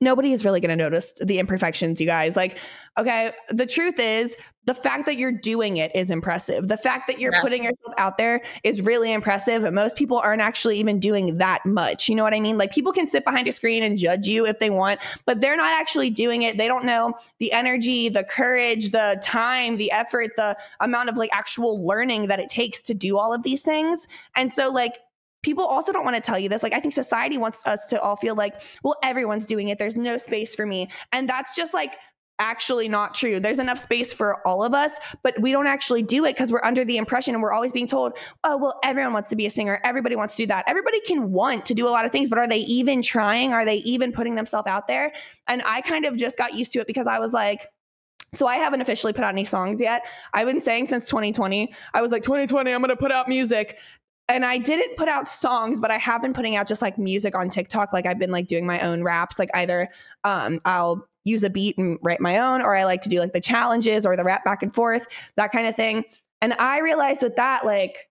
nobody 0.00 0.32
is 0.32 0.44
really 0.44 0.60
going 0.60 0.76
to 0.76 0.82
notice 0.82 1.12
the 1.20 1.38
imperfections, 1.38 2.00
you 2.00 2.06
guys. 2.06 2.36
Like, 2.36 2.58
okay, 2.98 3.32
the 3.50 3.66
truth 3.66 3.98
is 3.98 4.36
the 4.64 4.74
fact 4.74 5.06
that 5.06 5.16
you're 5.16 5.32
doing 5.32 5.78
it 5.78 5.90
is 5.94 6.10
impressive. 6.10 6.68
The 6.68 6.76
fact 6.76 7.08
that 7.08 7.18
you're 7.18 7.32
yes. 7.32 7.42
putting 7.42 7.64
yourself 7.64 7.94
out 7.98 8.16
there 8.16 8.42
is 8.62 8.80
really 8.80 9.12
impressive. 9.12 9.64
And 9.64 9.74
most 9.74 9.96
people 9.96 10.18
aren't 10.18 10.40
actually 10.40 10.78
even 10.78 11.00
doing 11.00 11.38
that 11.38 11.66
much. 11.66 12.08
You 12.08 12.14
know 12.14 12.22
what 12.22 12.34
I 12.34 12.38
mean? 12.38 12.58
Like, 12.58 12.72
people 12.72 12.92
can 12.92 13.06
sit 13.06 13.24
behind 13.24 13.48
a 13.48 13.52
screen 13.52 13.82
and 13.82 13.98
judge 13.98 14.28
you 14.28 14.46
if 14.46 14.60
they 14.60 14.70
want, 14.70 15.00
but 15.26 15.40
they're 15.40 15.56
not 15.56 15.72
actually 15.72 16.10
doing 16.10 16.42
it. 16.42 16.58
They 16.58 16.68
don't 16.68 16.84
know 16.84 17.14
the 17.38 17.50
energy, 17.52 18.08
the 18.08 18.24
courage, 18.24 18.90
the 18.90 19.20
time, 19.22 19.78
the 19.78 19.90
effort, 19.90 20.30
the 20.36 20.56
amount 20.80 21.08
of 21.08 21.16
like 21.16 21.30
actual 21.32 21.84
learning 21.84 22.28
that 22.28 22.38
it 22.38 22.48
takes 22.48 22.82
to 22.82 22.94
do 22.94 23.18
all 23.18 23.34
of 23.34 23.42
these 23.42 23.62
things. 23.62 24.06
And 24.36 24.52
so, 24.52 24.70
like, 24.70 24.98
people 25.42 25.64
also 25.64 25.92
don't 25.92 26.04
want 26.04 26.16
to 26.16 26.22
tell 26.22 26.38
you 26.38 26.48
this. 26.48 26.62
Like, 26.62 26.72
I 26.72 26.80
think 26.80 26.94
society 26.94 27.38
wants 27.38 27.62
us 27.66 27.86
to 27.86 28.00
all 28.00 28.16
feel 28.16 28.34
like, 28.34 28.62
well, 28.82 28.96
everyone's 29.02 29.46
doing 29.46 29.68
it. 29.68 29.78
There's 29.78 29.96
no 29.96 30.16
space 30.16 30.54
for 30.54 30.66
me. 30.66 30.88
And 31.12 31.28
that's 31.28 31.54
just 31.54 31.74
like, 31.74 31.94
actually 32.38 32.88
not 32.88 33.14
true. 33.14 33.38
There's 33.38 33.58
enough 33.58 33.78
space 33.78 34.12
for 34.12 34.46
all 34.46 34.64
of 34.64 34.74
us, 34.74 34.92
but 35.22 35.40
we 35.40 35.52
don't 35.52 35.66
actually 35.66 36.02
do 36.02 36.24
it 36.24 36.34
because 36.34 36.50
we're 36.50 36.64
under 36.64 36.84
the 36.84 36.96
impression 36.96 37.34
and 37.34 37.42
we're 37.42 37.52
always 37.52 37.70
being 37.72 37.86
told, 37.86 38.18
oh, 38.42 38.56
well, 38.56 38.80
everyone 38.82 39.12
wants 39.12 39.28
to 39.30 39.36
be 39.36 39.46
a 39.46 39.50
singer. 39.50 39.80
Everybody 39.84 40.16
wants 40.16 40.34
to 40.36 40.42
do 40.42 40.46
that. 40.48 40.64
Everybody 40.66 41.00
can 41.00 41.30
want 41.30 41.64
to 41.66 41.74
do 41.74 41.86
a 41.86 41.90
lot 41.90 42.04
of 42.04 42.10
things, 42.10 42.28
but 42.28 42.38
are 42.38 42.48
they 42.48 42.58
even 42.58 43.00
trying? 43.00 43.52
Are 43.52 43.64
they 43.64 43.76
even 43.76 44.12
putting 44.12 44.34
themselves 44.34 44.66
out 44.66 44.88
there? 44.88 45.12
And 45.46 45.62
I 45.64 45.82
kind 45.82 46.04
of 46.04 46.16
just 46.16 46.36
got 46.36 46.54
used 46.54 46.72
to 46.72 46.80
it 46.80 46.86
because 46.86 47.06
I 47.06 47.18
was 47.18 47.32
like, 47.32 47.68
so 48.34 48.46
I 48.46 48.56
haven't 48.56 48.80
officially 48.80 49.12
put 49.12 49.24
out 49.24 49.32
any 49.32 49.44
songs 49.44 49.80
yet. 49.80 50.06
I've 50.32 50.46
been 50.46 50.60
saying 50.60 50.86
since 50.86 51.06
2020, 51.06 51.72
I 51.92 52.00
was 52.00 52.12
like, 52.12 52.22
2020, 52.22 52.72
I'm 52.72 52.80
going 52.80 52.88
to 52.88 52.96
put 52.96 53.12
out 53.12 53.28
music 53.28 53.78
and 54.28 54.44
I 54.44 54.58
didn't 54.58 54.96
put 54.96 55.08
out 55.08 55.28
songs, 55.28 55.80
but 55.80 55.90
I 55.90 55.98
have 55.98 56.22
been 56.22 56.32
putting 56.32 56.56
out 56.56 56.68
just 56.68 56.82
like 56.82 56.96
music 56.98 57.36
on 57.36 57.50
TikTok. 57.50 57.92
Like 57.92 58.06
I've 58.06 58.18
been 58.18 58.30
like 58.30 58.46
doing 58.46 58.66
my 58.66 58.80
own 58.80 59.02
raps. 59.02 59.38
Like 59.38 59.50
either 59.54 59.88
um, 60.24 60.60
I'll 60.64 61.06
use 61.24 61.42
a 61.42 61.50
beat 61.50 61.78
and 61.78 61.98
write 62.02 62.20
my 62.20 62.38
own, 62.38 62.62
or 62.62 62.74
I 62.74 62.84
like 62.84 63.02
to 63.02 63.08
do 63.08 63.20
like 63.20 63.32
the 63.32 63.40
challenges 63.40 64.06
or 64.06 64.16
the 64.16 64.24
rap 64.24 64.44
back 64.44 64.62
and 64.62 64.74
forth, 64.74 65.06
that 65.36 65.52
kind 65.52 65.66
of 65.66 65.76
thing. 65.76 66.04
And 66.40 66.54
I 66.54 66.80
realized 66.80 67.22
with 67.22 67.36
that, 67.36 67.64
like 67.64 68.08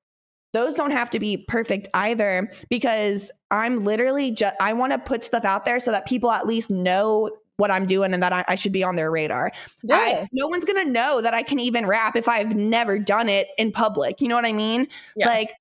those 0.54 0.76
don't 0.76 0.92
have 0.92 1.10
to 1.12 1.20
be 1.20 1.38
perfect 1.38 1.88
either 1.94 2.52
because 2.70 3.32
I'm 3.52 3.80
literally 3.80 4.32
just 4.32 4.56
I 4.60 4.74
want 4.74 4.92
to 4.92 5.00
put 5.00 5.24
stuff 5.24 5.46
out 5.46 5.66
there 5.66 5.80
so 5.80 5.92
that 5.92 6.06
people 6.06 6.32
at 6.32 6.46
least 6.46 6.70
know 6.70 7.30
what 7.58 7.72
I'm 7.72 7.86
doing 7.86 8.14
and 8.14 8.24
that 8.24 8.34
I, 8.34 8.44
I 8.48 8.56
should 8.56 8.72
be 8.72 8.84
on 8.84 8.96
their 8.96 9.12
radar. 9.12 9.52
Yeah. 9.84 9.96
I, 9.96 10.28
no 10.32 10.48
one's 10.48 10.66
gonna 10.66 10.86
know 10.86 11.22
that 11.22 11.34
I 11.34 11.44
can 11.44 11.60
even 11.60 11.86
rap 11.86 12.16
if 12.16 12.28
I've 12.28 12.56
never 12.56 12.98
done 12.98 13.30
it 13.30 13.48
in 13.58 13.72
public. 13.72 14.20
You 14.20 14.28
know 14.28 14.36
what 14.36 14.46
I 14.46 14.54
mean? 14.54 14.88
Yeah. 15.16 15.28
Like 15.28 15.54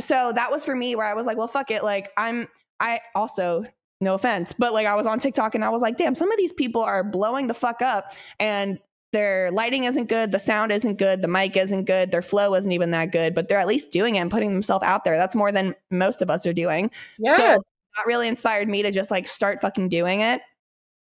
so 0.00 0.32
that 0.34 0.50
was 0.50 0.64
for 0.64 0.74
me 0.74 0.96
where 0.96 1.06
I 1.06 1.14
was 1.14 1.26
like, 1.26 1.36
well, 1.36 1.48
fuck 1.48 1.70
it. 1.70 1.84
Like 1.84 2.10
I'm, 2.16 2.48
I 2.80 3.00
also, 3.14 3.64
no 4.00 4.14
offense, 4.14 4.52
but 4.58 4.72
like 4.72 4.86
I 4.86 4.94
was 4.94 5.06
on 5.06 5.18
TikTok 5.18 5.54
and 5.54 5.64
I 5.64 5.68
was 5.70 5.82
like, 5.82 5.96
damn, 5.96 6.14
some 6.14 6.30
of 6.30 6.38
these 6.38 6.52
people 6.52 6.82
are 6.82 7.04
blowing 7.04 7.46
the 7.46 7.54
fuck 7.54 7.80
up 7.80 8.12
and 8.38 8.78
their 9.12 9.50
lighting 9.52 9.84
isn't 9.84 10.08
good, 10.08 10.32
the 10.32 10.40
sound 10.40 10.72
isn't 10.72 10.98
good, 10.98 11.22
the 11.22 11.28
mic 11.28 11.56
isn't 11.56 11.84
good, 11.84 12.10
their 12.10 12.20
flow 12.20 12.54
isn't 12.56 12.72
even 12.72 12.90
that 12.90 13.12
good, 13.12 13.34
but 13.34 13.48
they're 13.48 13.60
at 13.60 13.68
least 13.68 13.90
doing 13.90 14.16
it 14.16 14.18
and 14.18 14.30
putting 14.30 14.52
themselves 14.52 14.84
out 14.84 15.04
there. 15.04 15.16
That's 15.16 15.36
more 15.36 15.52
than 15.52 15.74
most 15.90 16.20
of 16.20 16.28
us 16.28 16.44
are 16.46 16.52
doing. 16.52 16.90
Yeah. 17.18 17.36
So 17.36 17.42
that 17.44 18.06
really 18.06 18.26
inspired 18.26 18.68
me 18.68 18.82
to 18.82 18.90
just 18.90 19.12
like 19.12 19.28
start 19.28 19.60
fucking 19.60 19.88
doing 19.88 20.20
it. 20.20 20.40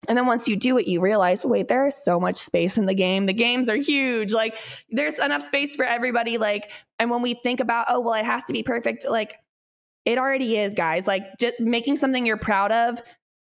And 0.09 0.17
then 0.17 0.27
once 0.27 0.49
you 0.49 0.57
do 0.57 0.79
it, 0.79 0.87
you 0.87 1.01
realize, 1.01 1.45
wait, 1.45 1.69
there 1.69 1.87
is 1.87 1.95
so 1.95 2.19
much 2.21 2.37
space 2.37 2.79
in 2.79 2.87
the 2.87 2.95
game. 2.95 3.27
The 3.27 3.33
games 3.33 3.69
are 3.69 3.77
huge. 3.77 4.33
Like 4.33 4.59
there's 4.91 5.19
enough 5.19 5.43
space 5.43 5.77
for 5.77 5.85
everybody. 5.85 6.39
Like, 6.39 6.71
and 6.99 7.11
when 7.11 7.23
we 7.23 7.35
think 7.35 7.61
about, 7.61 7.87
oh, 7.89 8.01
well, 8.01 8.15
it 8.15 8.25
has 8.25 8.45
to 8.45 8.53
be 8.53 8.63
perfect, 8.63 9.07
like 9.09 9.35
it 10.05 10.19
already 10.19 10.57
is, 10.57 10.75
guys. 10.75 11.07
Like 11.07 11.25
just 11.39 11.61
making 11.61 11.97
something 11.97 12.25
you're 12.25 12.37
proud 12.37 12.73
of 12.73 13.03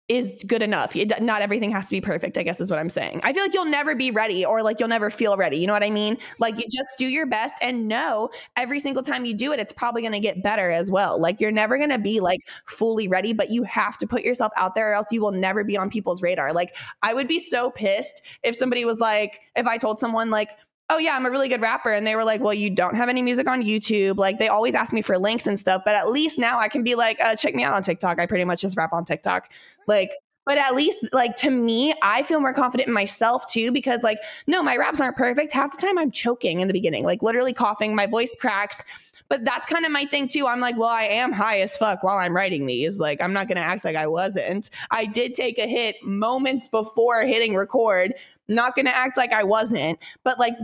is 0.09 0.41
good 0.47 0.61
enough. 0.61 0.95
It, 0.95 1.21
not 1.21 1.41
everything 1.41 1.69
has 1.71 1.85
to 1.85 1.91
be 1.91 1.99
perfect, 1.99 2.37
I 2.37 2.43
guess 2.43 2.61
is 2.61 2.69
what 2.69 2.79
I'm 2.79 2.89
saying. 2.89 3.19
I 3.23 3.33
feel 3.33 3.43
like 3.43 3.53
you'll 3.53 3.65
never 3.65 3.93
be 3.93 4.09
ready 4.09 4.45
or 4.45 4.63
like 4.63 4.79
you'll 4.79 4.87
never 4.87 5.09
feel 5.09 5.35
ready. 5.35 5.57
You 5.57 5.67
know 5.67 5.73
what 5.73 5.83
I 5.83 5.89
mean? 5.89 6.17
Like 6.39 6.57
you 6.57 6.63
just 6.69 6.89
do 6.97 7.07
your 7.07 7.25
best 7.25 7.55
and 7.61 7.89
know 7.89 8.29
every 8.55 8.79
single 8.79 9.03
time 9.03 9.25
you 9.25 9.35
do 9.35 9.51
it, 9.51 9.59
it's 9.59 9.73
probably 9.73 10.01
going 10.01 10.13
to 10.13 10.19
get 10.21 10.41
better 10.41 10.71
as 10.71 10.89
well. 10.89 11.19
Like 11.19 11.41
you're 11.41 11.51
never 11.51 11.77
going 11.77 11.89
to 11.89 11.97
be 11.97 12.21
like 12.21 12.47
fully 12.65 13.09
ready, 13.09 13.33
but 13.33 13.51
you 13.51 13.63
have 13.63 13.97
to 13.97 14.07
put 14.07 14.23
yourself 14.23 14.53
out 14.55 14.75
there 14.75 14.91
or 14.91 14.93
else 14.93 15.07
you 15.11 15.21
will 15.21 15.31
never 15.33 15.65
be 15.65 15.75
on 15.75 15.89
people's 15.89 16.21
radar. 16.21 16.53
Like 16.53 16.77
I 17.03 17.13
would 17.13 17.27
be 17.27 17.39
so 17.39 17.69
pissed 17.69 18.21
if 18.43 18.55
somebody 18.55 18.85
was 18.85 18.99
like, 18.99 19.41
if 19.57 19.67
I 19.67 19.77
told 19.77 19.99
someone 19.99 20.29
like, 20.29 20.51
oh 20.89 20.97
yeah, 20.97 21.15
I'm 21.15 21.25
a 21.25 21.29
really 21.29 21.49
good 21.49 21.61
rapper. 21.61 21.91
And 21.91 22.07
they 22.07 22.15
were 22.15 22.23
like, 22.23 22.41
well, 22.41 22.53
you 22.53 22.69
don't 22.69 22.95
have 22.95 23.09
any 23.09 23.21
music 23.21 23.47
on 23.47 23.61
YouTube. 23.61 24.17
Like 24.17 24.39
they 24.39 24.47
always 24.47 24.73
ask 24.73 24.93
me 24.93 25.01
for 25.01 25.17
links 25.17 25.45
and 25.45 25.59
stuff, 25.59 25.81
but 25.83 25.95
at 25.95 26.09
least 26.09 26.37
now 26.37 26.59
I 26.59 26.69
can 26.69 26.83
be 26.83 26.95
like, 26.95 27.19
uh, 27.19 27.35
check 27.35 27.55
me 27.55 27.63
out 27.63 27.73
on 27.73 27.83
TikTok. 27.83 28.19
I 28.19 28.25
pretty 28.25 28.45
much 28.45 28.61
just 28.61 28.77
rap 28.77 28.93
on 28.93 29.03
TikTok. 29.03 29.51
Like, 29.87 30.11
but 30.45 30.57
at 30.57 30.75
least 30.75 30.99
like 31.11 31.35
to 31.37 31.51
me, 31.51 31.93
I 32.01 32.23
feel 32.23 32.39
more 32.39 32.53
confident 32.53 32.87
in 32.87 32.93
myself 32.93 33.45
too, 33.47 33.69
because 33.71 34.01
like, 34.01 34.19
no, 34.47 34.63
my 34.63 34.77
raps 34.77 35.01
aren't 35.01 35.17
perfect. 35.17 35.51
Half 35.51 35.77
the 35.77 35.85
time 35.85 35.97
I'm 35.97 36.09
choking 36.09 36.61
in 36.61 36.69
the 36.69 36.73
beginning, 36.73 37.03
like 37.03 37.21
literally 37.21 37.53
coughing, 37.53 37.93
my 37.93 38.05
voice 38.05 38.35
cracks. 38.39 38.81
But 39.29 39.43
that's 39.43 39.65
kind 39.67 39.85
of 39.85 39.91
my 39.91 40.05
thing 40.05 40.29
too. 40.29 40.47
I'm 40.47 40.61
like, 40.61 40.77
well, 40.77 40.87
I 40.87 41.03
am 41.03 41.33
high 41.33 41.59
as 41.59 41.75
fuck 41.75 42.01
while 42.01 42.17
I'm 42.17 42.33
writing 42.33 42.65
these. 42.65 42.97
Like, 42.97 43.21
I'm 43.21 43.33
not 43.33 43.49
going 43.49 43.57
to 43.57 43.61
act 43.61 43.83
like 43.83 43.97
I 43.97 44.07
wasn't. 44.07 44.69
I 44.91 45.05
did 45.05 45.35
take 45.35 45.57
a 45.57 45.67
hit 45.67 45.97
moments 46.01 46.69
before 46.69 47.25
hitting 47.25 47.53
record. 47.53 48.13
Not 48.47 48.73
going 48.73 48.85
to 48.85 48.95
act 48.95 49.17
like 49.17 49.33
I 49.33 49.43
wasn't. 49.43 49.99
But 50.23 50.39
like, 50.39 50.55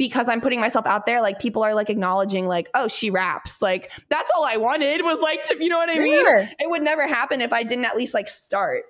because 0.00 0.30
I'm 0.30 0.40
putting 0.40 0.62
myself 0.62 0.86
out 0.86 1.04
there, 1.04 1.20
like 1.20 1.40
people 1.40 1.62
are 1.62 1.74
like 1.74 1.90
acknowledging, 1.90 2.46
like, 2.46 2.70
oh, 2.72 2.88
she 2.88 3.10
raps. 3.10 3.60
Like 3.60 3.92
that's 4.08 4.30
all 4.34 4.46
I 4.46 4.56
wanted 4.56 5.02
was 5.02 5.20
like 5.20 5.42
to, 5.48 5.62
you 5.62 5.68
know 5.68 5.76
what 5.76 5.90
I 5.90 5.98
mean? 5.98 6.24
It 6.58 6.70
would 6.70 6.80
never 6.80 7.06
happen 7.06 7.42
if 7.42 7.52
I 7.52 7.64
didn't 7.64 7.84
at 7.84 7.98
least 7.98 8.14
like 8.14 8.30
start. 8.30 8.84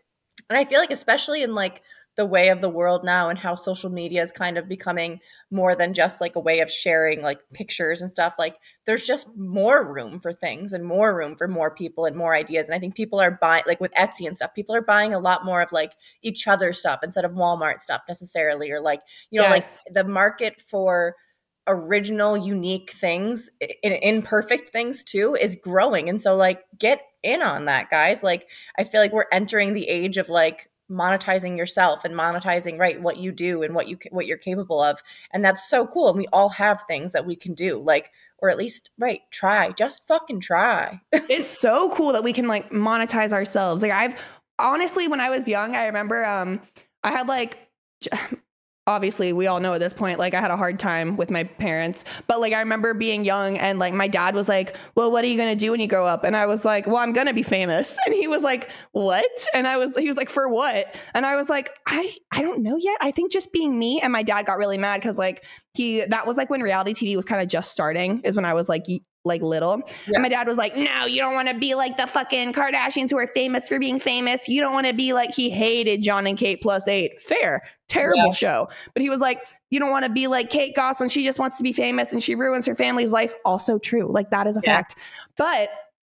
And 0.49 0.57
I 0.57 0.65
feel 0.65 0.79
like, 0.79 0.93
especially 0.93 1.43
in 1.43 1.53
like 1.53 1.83
the 2.21 2.27
way 2.27 2.51
of 2.51 2.61
the 2.61 2.69
world 2.69 3.03
now 3.03 3.31
and 3.31 3.39
how 3.39 3.55
social 3.55 3.89
media 3.89 4.23
is 4.23 4.31
kind 4.31 4.59
of 4.59 4.69
becoming 4.69 5.19
more 5.51 5.75
than 5.75 5.95
just 5.95 6.21
like 6.21 6.37
a 6.37 6.41
way 6.41 6.61
of 6.61 6.71
sharing 6.71 7.23
like 7.23 7.41
pictures 7.55 8.03
and 8.03 8.11
stuff 8.11 8.35
like 8.39 8.59
there's 8.85 9.07
just 9.07 9.27
more 9.39 9.91
room 9.91 10.21
for 10.21 10.31
things 10.31 10.75
and 10.75 10.85
more 10.85 11.17
room 11.17 11.35
for 11.35 11.49
more 11.49 11.75
people 11.75 12.05
and 12.05 12.15
more 12.15 12.35
ideas. 12.35 12.67
And 12.67 12.75
i 12.75 12.79
think 12.79 12.95
people 12.95 13.19
are 13.23 13.31
buying 13.31 13.65
like 13.67 13.81
with 13.81 13.95
etsy 13.95 14.27
and 14.27 14.37
stuff 14.37 14.55
people 14.55 14.75
are 14.75 14.83
buying 14.83 15.15
a 15.15 15.19
lot 15.19 15.47
more 15.47 15.63
of 15.63 15.73
like 15.73 15.95
each 16.21 16.47
other's 16.47 16.79
stuff 16.79 17.01
instead 17.03 17.25
of 17.25 17.33
walmart 17.33 17.81
stuff 17.81 18.03
necessarily 18.07 18.71
or 18.71 18.83
like 18.83 19.01
you 19.31 19.41
know 19.41 19.49
yes. 19.49 19.83
like 19.87 19.95
the 19.95 20.05
market 20.05 20.61
for 20.61 21.17
original 21.67 22.37
unique 22.37 22.91
things 22.91 23.51
in 23.83 23.93
imperfect 23.93 24.71
things 24.71 25.05
too 25.05 25.37
is 25.41 25.55
growing. 25.55 26.09
And 26.09 26.21
so 26.21 26.37
like 26.37 26.65
get 26.79 27.01
in 27.23 27.43
on 27.43 27.67
that 27.67 27.91
guys. 27.91 28.23
Like 28.23 28.49
i 28.79 28.85
feel 28.85 29.01
like 29.01 29.13
we're 29.13 29.25
entering 29.33 29.73
the 29.73 29.89
age 29.89 30.17
of 30.17 30.29
like 30.29 30.70
monetizing 30.91 31.57
yourself 31.57 32.05
and 32.05 32.15
monetizing 32.15 32.79
right 32.79 33.01
what 33.01 33.17
you 33.17 33.31
do 33.31 33.63
and 33.63 33.75
what 33.75 33.89
you 33.89 33.97
what 34.11 34.27
you're 34.27 34.37
capable 34.37 34.83
of 34.83 35.03
and 35.33 35.45
that's 35.45 35.69
so 35.69 35.87
cool 35.87 36.09
and 36.09 36.19
we 36.19 36.27
all 36.33 36.49
have 36.49 36.83
things 36.89 37.13
that 37.13 37.25
we 37.25 37.37
can 37.37 37.55
do 37.55 37.79
like 37.79 38.11
or 38.39 38.51
at 38.51 38.59
least 38.59 38.91
right 38.99 39.21
try 39.31 39.71
just 39.73 40.07
fucking 40.07 40.41
try. 40.41 41.01
It's 41.13 41.49
so 41.49 41.91
cool 41.91 42.13
that 42.13 42.25
we 42.25 42.33
can 42.33 42.49
like 42.49 42.71
monetize 42.71 43.33
ourselves 43.33 43.83
like 43.83 43.93
i've 43.93 44.21
honestly 44.59 45.07
when 45.07 45.21
i 45.21 45.31
was 45.31 45.47
young 45.47 45.77
i 45.77 45.87
remember 45.87 46.25
um 46.25 46.61
i 47.05 47.13
had 47.13 47.29
like 47.29 47.59
obviously 48.91 49.33
we 49.33 49.47
all 49.47 49.61
know 49.61 49.73
at 49.73 49.79
this 49.79 49.93
point 49.93 50.19
like 50.19 50.35
i 50.35 50.41
had 50.41 50.51
a 50.51 50.57
hard 50.57 50.79
time 50.79 51.17
with 51.17 51.31
my 51.31 51.45
parents 51.45 52.05
but 52.27 52.41
like 52.41 52.53
i 52.53 52.59
remember 52.59 52.93
being 52.93 53.25
young 53.25 53.57
and 53.57 53.79
like 53.79 53.95
my 53.95 54.09
dad 54.09 54.35
was 54.35 54.49
like 54.49 54.77
well 54.97 55.13
what 55.13 55.25
are 55.25 55.29
you 55.29 55.37
going 55.37 55.49
to 55.49 55.59
do 55.59 55.71
when 55.71 55.79
you 55.79 55.87
grow 55.87 56.05
up? 56.05 56.25
And 56.25 56.37
i 56.37 56.47
was 56.47 56.65
like 56.65 56.89
well 56.89 56.97
i'm 56.97 57.13
going 57.13 57.29
to 57.29 57.33
be 57.33 57.45
famous. 57.45 57.97
And 58.11 58.15
he 58.15 58.27
was 58.27 58.43
like 58.43 58.69
what? 58.91 59.31
And 59.55 59.69
i 59.69 59.77
was 59.77 59.95
he 59.97 60.09
was 60.09 60.17
like 60.17 60.29
for 60.29 60.49
what? 60.49 60.93
And 61.15 61.25
i 61.25 61.37
was 61.37 61.49
like 61.49 61.71
i 61.87 62.13
i 62.33 62.43
don't 62.43 62.63
know 62.63 62.77
yet. 62.77 62.97
I 63.01 63.13
think 63.13 63.31
just 63.31 63.53
being 63.53 63.79
me 63.79 64.01
and 64.01 64.13
my 64.13 64.25
dad 64.25 64.47
got 64.47 64.59
really 64.59 64.79
mad 64.79 65.01
because 65.01 65.17
like 65.19 65.45
he 65.75 66.05
that 66.05 66.27
was 66.27 66.37
like 66.37 66.51
when 66.51 66.61
reality 66.61 66.93
tv 66.93 67.15
was 67.15 67.25
kind 67.25 67.41
of 67.41 67.47
just 67.47 67.71
starting 67.71 68.23
is 68.25 68.35
when 68.35 68.45
i 68.45 68.55
was 68.55 68.69
like 68.69 68.85
like 69.25 69.43
little. 69.43 69.83
Yeah. 70.07 70.15
And 70.15 70.23
my 70.23 70.29
dad 70.29 70.47
was 70.47 70.57
like, 70.57 70.77
No, 70.77 71.05
you 71.05 71.21
don't 71.21 71.35
want 71.35 71.49
to 71.49 71.55
be 71.55 71.75
like 71.75 71.97
the 71.97 72.07
fucking 72.07 72.53
Kardashians 72.53 73.11
who 73.11 73.19
are 73.19 73.27
famous 73.27 73.69
for 73.69 73.79
being 73.79 73.99
famous. 73.99 74.49
You 74.49 74.61
don't 74.61 74.73
want 74.73 74.87
to 74.87 74.95
be 74.95 75.13
like, 75.13 75.35
he 75.35 75.51
hated 75.51 76.03
Jon 76.03 76.27
and 76.27 76.39
Kate 76.39 76.63
plus 76.63 76.89
eight. 76.89 77.21
Fair. 77.21 77.63
Terrible 77.89 78.27
yeah. 78.27 78.33
show. 78.33 78.69
But 78.95 79.03
he 79.03 79.11
was 79.11 79.21
like, 79.21 79.43
You 79.71 79.79
don't 79.79 79.91
want 79.91 80.05
to 80.05 80.11
be 80.11 80.27
like 80.27 80.51
Kate 80.51 80.75
Gosselin. 80.75 81.11
She 81.11 81.25
just 81.25 81.39
wants 81.39 81.57
to 81.59 81.63
be 81.63 81.73
famous 81.73 82.13
and 82.13 82.23
she 82.23 82.35
ruins 82.35 82.67
her 82.67 82.75
family's 82.75 83.13
life. 83.13 83.35
Also 83.45 83.79
true. 83.79 84.11
Like, 84.11 84.31
that 84.31 84.47
is 84.47 84.57
a 84.57 84.61
yeah. 84.65 84.77
fact. 84.77 84.97
But 85.37 85.71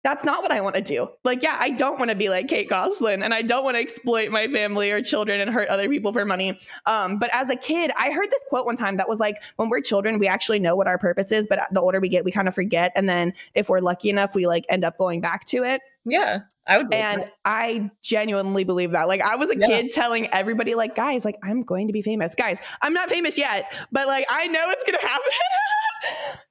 that's 0.06 0.22
not 0.22 0.40
what 0.40 0.52
I 0.52 0.60
want 0.60 0.76
to 0.76 0.80
do. 0.80 1.08
Like, 1.24 1.42
yeah, 1.42 1.56
I 1.58 1.70
don't 1.70 1.98
want 1.98 2.12
to 2.12 2.16
be 2.16 2.28
like 2.28 2.46
Kate 2.46 2.68
Gosselin 2.68 3.24
and 3.24 3.34
I 3.34 3.42
don't 3.42 3.64
want 3.64 3.76
to 3.76 3.80
exploit 3.80 4.30
my 4.30 4.46
family 4.46 4.92
or 4.92 5.02
children 5.02 5.40
and 5.40 5.50
hurt 5.50 5.68
other 5.68 5.88
people 5.88 6.12
for 6.12 6.24
money. 6.24 6.60
Um, 6.86 7.18
but 7.18 7.28
as 7.32 7.50
a 7.50 7.56
kid, 7.56 7.90
I 7.98 8.12
heard 8.12 8.30
this 8.30 8.44
quote 8.48 8.66
one 8.66 8.76
time 8.76 8.98
that 8.98 9.08
was 9.08 9.18
like, 9.18 9.42
when 9.56 9.68
we're 9.68 9.80
children, 9.80 10.20
we 10.20 10.28
actually 10.28 10.60
know 10.60 10.76
what 10.76 10.86
our 10.86 10.96
purpose 10.96 11.32
is, 11.32 11.48
but 11.48 11.58
the 11.72 11.80
older 11.80 11.98
we 11.98 12.08
get, 12.08 12.24
we 12.24 12.30
kind 12.30 12.46
of 12.46 12.54
forget. 12.54 12.92
And 12.94 13.08
then 13.08 13.32
if 13.56 13.68
we're 13.68 13.80
lucky 13.80 14.08
enough, 14.08 14.32
we 14.36 14.46
like 14.46 14.64
end 14.68 14.84
up 14.84 14.96
going 14.96 15.20
back 15.20 15.44
to 15.46 15.64
it. 15.64 15.80
Yeah, 16.04 16.42
I 16.68 16.78
would. 16.78 16.94
And 16.94 17.22
that. 17.22 17.32
I 17.44 17.90
genuinely 18.00 18.62
believe 18.62 18.92
that. 18.92 19.08
Like, 19.08 19.22
I 19.22 19.34
was 19.34 19.50
a 19.50 19.58
yeah. 19.58 19.66
kid 19.66 19.90
telling 19.90 20.28
everybody, 20.32 20.76
like, 20.76 20.94
guys, 20.94 21.24
like, 21.24 21.36
I'm 21.42 21.64
going 21.64 21.88
to 21.88 21.92
be 21.92 22.00
famous. 22.00 22.36
Guys, 22.36 22.58
I'm 22.80 22.92
not 22.92 23.08
famous 23.08 23.36
yet, 23.36 23.72
but 23.90 24.06
like, 24.06 24.24
I 24.30 24.46
know 24.46 24.66
it's 24.68 24.84
going 24.84 24.96
to 25.00 25.04
happen. 25.04 25.24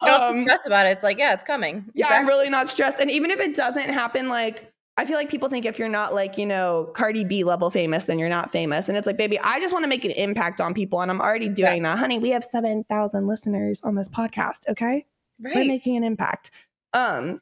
don't 0.03 0.37
um, 0.37 0.41
stress 0.43 0.65
about 0.65 0.85
it. 0.85 0.89
It's 0.89 1.03
like, 1.03 1.17
yeah, 1.17 1.33
it's 1.33 1.43
coming. 1.43 1.85
Yeah, 1.93 2.05
exactly. 2.05 2.17
I'm 2.17 2.27
really 2.27 2.49
not 2.49 2.69
stressed. 2.69 2.99
And 2.99 3.09
even 3.11 3.31
if 3.31 3.39
it 3.39 3.55
doesn't 3.55 3.89
happen, 3.89 4.29
like, 4.29 4.71
I 4.97 5.05
feel 5.05 5.17
like 5.17 5.29
people 5.29 5.49
think 5.49 5.65
if 5.65 5.77
you're 5.77 5.89
not 5.89 6.13
like, 6.13 6.37
you 6.37 6.45
know, 6.45 6.89
Cardi 6.93 7.25
B 7.25 7.43
level 7.43 7.69
famous, 7.69 8.05
then 8.05 8.17
you're 8.17 8.29
not 8.29 8.49
famous. 8.49 8.87
And 8.87 8.97
it's 8.97 9.05
like, 9.05 9.17
baby, 9.17 9.37
I 9.39 9.59
just 9.59 9.73
want 9.73 9.83
to 9.83 9.89
make 9.89 10.05
an 10.05 10.11
impact 10.11 10.61
on 10.61 10.73
people. 10.73 11.01
And 11.01 11.11
I'm 11.11 11.19
already 11.19 11.49
doing 11.49 11.77
yeah. 11.77 11.95
that. 11.95 11.99
Honey, 11.99 12.17
we 12.17 12.29
have 12.29 12.45
7,000 12.45 13.27
listeners 13.27 13.81
on 13.83 13.95
this 13.95 14.07
podcast. 14.07 14.69
Okay. 14.69 15.05
Right. 15.41 15.55
We're 15.55 15.65
making 15.65 15.97
an 15.97 16.05
impact. 16.05 16.51
Um, 16.93 17.41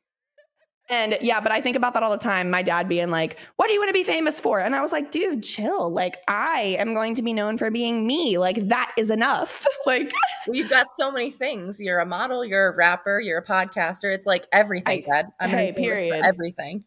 and 0.90 1.18
yeah, 1.22 1.40
but 1.40 1.52
I 1.52 1.62
think 1.62 1.78
about 1.78 1.94
that 1.94 2.04
all 2.04 2.12
the 2.12 2.18
time. 2.18 2.50
My 2.50 2.62
dad 2.62 2.90
being 2.90 3.10
like, 3.10 3.38
What 3.56 3.68
do 3.68 3.74
you 3.74 3.80
want 3.80 3.90
to 3.90 3.94
be 3.94 4.04
famous 4.04 4.40
for? 4.40 4.60
And 4.60 4.76
I 4.76 4.82
was 4.82 4.92
like, 4.92 5.12
Dude, 5.12 5.44
chill. 5.44 5.90
Like, 5.90 6.18
I 6.28 6.76
am 6.80 6.94
going 6.94 7.16
to 7.16 7.22
be 7.22 7.32
known 7.32 7.58
for 7.58 7.72
being 7.72 8.06
me. 8.06 8.38
Like, 8.38 8.68
that 8.68 8.92
is 8.98 9.10
enough. 9.10 9.66
like, 9.86 10.12
you've 10.48 10.70
got 10.70 10.90
so 10.90 11.12
many 11.12 11.32
things. 11.32 11.80
You're 11.80 12.00
a 12.00 12.06
model, 12.06 12.44
you're 12.44 12.74
a 12.74 12.76
rapper, 12.76 13.20
you're 13.22 13.40
a 13.40 13.46
podcaster. 13.46 14.14
It's 14.14 14.26
like 14.26 14.46
everything, 14.52 15.06
I, 15.08 15.10
Dad. 15.10 15.26
I'm 15.40 15.50
hey, 15.50 15.72
period. 15.72 16.22
everything. 16.24 16.84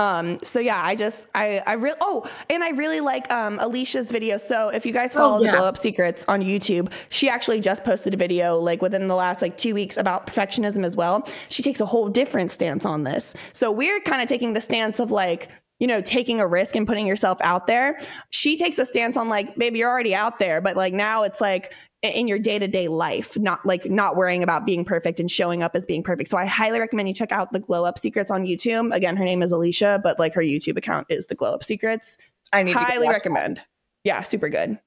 Um, 0.00 0.38
so 0.42 0.60
yeah, 0.60 0.80
I 0.82 0.96
just 0.96 1.26
I 1.34 1.62
I 1.66 1.74
really 1.74 1.98
oh, 2.00 2.26
and 2.48 2.64
I 2.64 2.70
really 2.70 3.00
like 3.00 3.30
um 3.30 3.58
Alicia's 3.60 4.10
video. 4.10 4.38
So 4.38 4.70
if 4.70 4.86
you 4.86 4.92
guys 4.92 5.12
follow 5.12 5.36
oh, 5.38 5.42
yeah. 5.42 5.50
the 5.50 5.58
Glow 5.58 5.66
Up 5.66 5.76
Secrets 5.76 6.24
on 6.26 6.40
YouTube, 6.40 6.90
she 7.10 7.28
actually 7.28 7.60
just 7.60 7.84
posted 7.84 8.14
a 8.14 8.16
video 8.16 8.58
like 8.58 8.80
within 8.80 9.08
the 9.08 9.14
last 9.14 9.42
like 9.42 9.58
two 9.58 9.74
weeks 9.74 9.98
about 9.98 10.26
perfectionism 10.26 10.86
as 10.86 10.96
well. 10.96 11.28
She 11.50 11.62
takes 11.62 11.82
a 11.82 11.86
whole 11.86 12.08
different 12.08 12.50
stance 12.50 12.86
on 12.86 13.04
this. 13.04 13.34
So 13.52 13.70
we're 13.70 14.00
kind 14.00 14.22
of 14.22 14.28
taking 14.28 14.54
the 14.54 14.60
stance 14.62 15.00
of 15.00 15.10
like 15.10 15.50
you 15.80 15.86
know, 15.86 16.02
taking 16.02 16.40
a 16.40 16.46
risk 16.46 16.76
and 16.76 16.86
putting 16.86 17.06
yourself 17.06 17.38
out 17.40 17.66
there. 17.66 17.98
She 18.28 18.58
takes 18.58 18.78
a 18.78 18.84
stance 18.84 19.16
on 19.16 19.30
like, 19.30 19.56
maybe 19.56 19.78
you're 19.78 19.88
already 19.88 20.14
out 20.14 20.38
there, 20.38 20.60
but 20.60 20.76
like 20.76 20.92
now 20.92 21.22
it's 21.22 21.40
like 21.40 21.72
in 22.02 22.26
your 22.26 22.38
day-to-day 22.38 22.88
life 22.88 23.36
not 23.38 23.64
like 23.66 23.84
not 23.90 24.16
worrying 24.16 24.42
about 24.42 24.64
being 24.64 24.84
perfect 24.84 25.20
and 25.20 25.30
showing 25.30 25.62
up 25.62 25.76
as 25.76 25.84
being 25.84 26.02
perfect. 26.02 26.30
So 26.30 26.38
i 26.38 26.46
highly 26.46 26.80
recommend 26.80 27.08
you 27.08 27.14
check 27.14 27.32
out 27.32 27.52
the 27.52 27.60
glow 27.60 27.84
up 27.84 27.98
secrets 27.98 28.30
on 28.30 28.44
youtube. 28.44 28.94
Again 28.94 29.16
her 29.16 29.24
name 29.24 29.42
is 29.42 29.52
alicia 29.52 30.00
but 30.02 30.18
like 30.18 30.32
her 30.34 30.40
youtube 30.40 30.76
account 30.76 31.06
is 31.10 31.26
the 31.26 31.34
glow 31.34 31.52
up 31.52 31.64
secrets. 31.64 32.16
I 32.52 32.62
need 32.62 32.74
highly 32.74 33.08
recommend. 33.08 33.58
That. 33.58 33.66
yeah 34.04 34.22
super 34.22 34.48
good. 34.48 34.78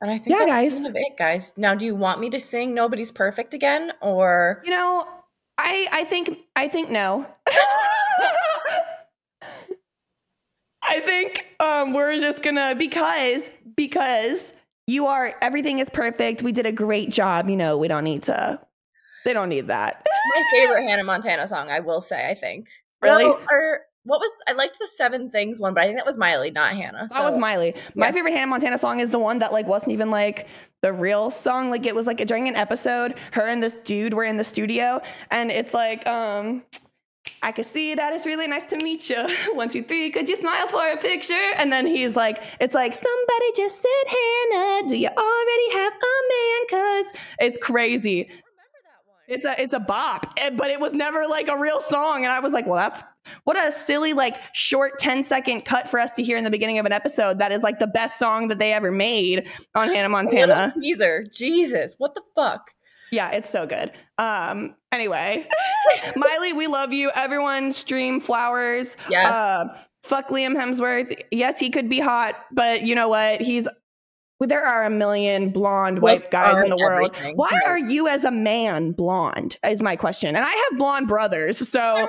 And 0.00 0.10
i 0.10 0.18
think 0.18 0.38
yeah 0.38 0.46
guys. 0.46 0.74
kind 0.74 0.86
of 0.86 0.96
it 0.96 1.16
guys. 1.18 1.52
Now 1.56 1.74
do 1.74 1.84
you 1.84 1.94
want 1.94 2.20
me 2.20 2.30
to 2.30 2.40
sing 2.40 2.74
nobody's 2.74 3.12
perfect 3.12 3.54
again 3.54 3.92
or? 4.00 4.62
You 4.64 4.70
know 4.70 5.06
i 5.58 5.86
i 5.92 6.04
think 6.04 6.38
i 6.56 6.68
think 6.68 6.90
no. 6.90 7.26
I 10.86 11.00
think 11.00 11.46
um 11.60 11.92
we're 11.92 12.18
just 12.20 12.42
gonna 12.42 12.74
because 12.74 13.50
because 13.74 14.52
you 14.86 15.06
are 15.06 15.34
everything 15.40 15.78
is 15.78 15.88
perfect. 15.88 16.42
We 16.42 16.52
did 16.52 16.66
a 16.66 16.72
great 16.72 17.10
job. 17.10 17.48
You 17.48 17.56
know, 17.56 17.78
we 17.78 17.88
don't 17.88 18.04
need 18.04 18.24
to. 18.24 18.60
They 19.24 19.32
don't 19.32 19.48
need 19.48 19.68
that. 19.68 20.06
My 20.34 20.44
favorite 20.52 20.84
Hannah 20.84 21.04
Montana 21.04 21.48
song, 21.48 21.70
I 21.70 21.80
will 21.80 22.00
say. 22.00 22.30
I 22.30 22.34
think 22.34 22.68
really. 23.02 23.24
No, 23.24 23.40
or 23.50 23.80
what 24.04 24.20
was 24.20 24.30
I 24.46 24.52
liked 24.52 24.78
the 24.78 24.86
Seven 24.86 25.30
Things 25.30 25.58
one, 25.58 25.72
but 25.72 25.82
I 25.82 25.86
think 25.86 25.96
that 25.98 26.06
was 26.06 26.18
Miley, 26.18 26.50
not 26.50 26.72
Hannah. 26.74 27.08
So. 27.08 27.18
That 27.18 27.24
was 27.24 27.38
Miley. 27.38 27.74
My 27.94 28.06
yeah. 28.06 28.12
favorite 28.12 28.32
Hannah 28.32 28.46
Montana 28.46 28.78
song 28.78 29.00
is 29.00 29.10
the 29.10 29.18
one 29.18 29.38
that 29.38 29.52
like 29.52 29.66
wasn't 29.66 29.92
even 29.92 30.10
like 30.10 30.46
the 30.82 30.92
real 30.92 31.30
song. 31.30 31.70
Like 31.70 31.86
it 31.86 31.94
was 31.94 32.06
like 32.06 32.18
during 32.26 32.46
an 32.46 32.56
episode, 32.56 33.14
her 33.32 33.46
and 33.46 33.62
this 33.62 33.76
dude 33.84 34.12
were 34.12 34.24
in 34.24 34.36
the 34.36 34.44
studio, 34.44 35.00
and 35.30 35.50
it's 35.50 35.72
like 35.72 36.06
um 36.06 36.62
I 37.44 37.52
can 37.52 37.64
see 37.64 37.94
that 37.94 38.14
it's 38.14 38.24
really 38.24 38.46
nice 38.46 38.62
to 38.70 38.76
meet 38.78 39.10
you. 39.10 39.28
One, 39.52 39.68
two, 39.68 39.82
three, 39.82 40.10
could 40.10 40.30
you 40.30 40.36
smile 40.36 40.66
for 40.66 40.90
a 40.90 40.96
picture? 40.96 41.50
And 41.56 41.70
then 41.70 41.86
he's 41.86 42.16
like, 42.16 42.42
it's 42.58 42.74
like, 42.74 42.94
somebody 42.94 43.52
just 43.54 43.82
said, 43.82 43.90
Hannah, 44.06 44.88
do 44.88 44.96
you 44.96 45.08
already 45.08 45.72
have 45.72 45.92
a 45.92 46.16
man? 46.32 46.66
Cause 46.70 47.20
it's 47.40 47.58
crazy. 47.58 48.30
It's 49.28 49.44
a 49.44 49.60
it's 49.60 49.72
a 49.72 49.80
bop, 49.80 50.34
eh, 50.38 50.50
but 50.50 50.70
it 50.70 50.80
was 50.80 50.92
never 50.92 51.26
like 51.26 51.48
a 51.48 51.58
real 51.58 51.80
song. 51.80 52.24
And 52.24 52.32
I 52.32 52.40
was 52.40 52.52
like, 52.52 52.66
well, 52.66 52.76
that's 52.76 53.02
what 53.44 53.56
a 53.56 53.72
silly, 53.72 54.14
like 54.14 54.36
short 54.54 54.98
10 54.98 55.24
second 55.24 55.66
cut 55.66 55.88
for 55.88 55.98
us 56.00 56.12
to 56.12 56.22
hear 56.22 56.36
in 56.38 56.44
the 56.44 56.50
beginning 56.50 56.78
of 56.78 56.86
an 56.86 56.92
episode. 56.92 57.38
That 57.38 57.52
is 57.52 57.62
like 57.62 57.78
the 57.78 57.86
best 57.86 58.18
song 58.18 58.48
that 58.48 58.58
they 58.58 58.72
ever 58.72 58.90
made 58.90 59.48
on 59.74 59.88
Hannah 59.88 60.08
Montana. 60.08 60.74
Teaser. 60.80 61.24
Jesus, 61.24 61.94
what 61.98 62.14
the 62.14 62.22
fuck? 62.34 62.70
Yeah, 63.10 63.30
it's 63.30 63.48
so 63.48 63.66
good. 63.66 63.92
Um, 64.18 64.74
anyway, 64.94 65.46
Miley, 66.16 66.52
we 66.52 66.66
love 66.66 66.92
you. 66.92 67.10
Everyone 67.14 67.72
stream 67.72 68.20
flowers. 68.20 68.96
Yes. 69.10 69.36
Uh, 69.36 69.76
fuck 70.02 70.28
Liam 70.28 70.54
Hemsworth. 70.54 71.20
Yes, 71.30 71.58
he 71.58 71.70
could 71.70 71.88
be 71.88 72.00
hot, 72.00 72.36
but 72.52 72.82
you 72.82 72.94
know 72.94 73.08
what? 73.08 73.40
He's 73.40 73.68
there 74.40 74.64
are 74.64 74.84
a 74.84 74.90
million 74.90 75.50
blonde 75.50 76.00
white 76.00 76.30
guys 76.30 76.62
in 76.62 76.68
the 76.68 76.76
world. 76.76 77.16
Why 77.34 77.48
right. 77.50 77.66
are 77.66 77.78
you 77.78 78.08
as 78.08 78.24
a 78.24 78.30
man 78.30 78.92
blonde? 78.92 79.56
Is 79.64 79.80
my 79.80 79.96
question. 79.96 80.36
And 80.36 80.44
I 80.44 80.50
have 80.50 80.78
blonde 80.78 81.08
brothers, 81.08 81.66
so 81.68 82.08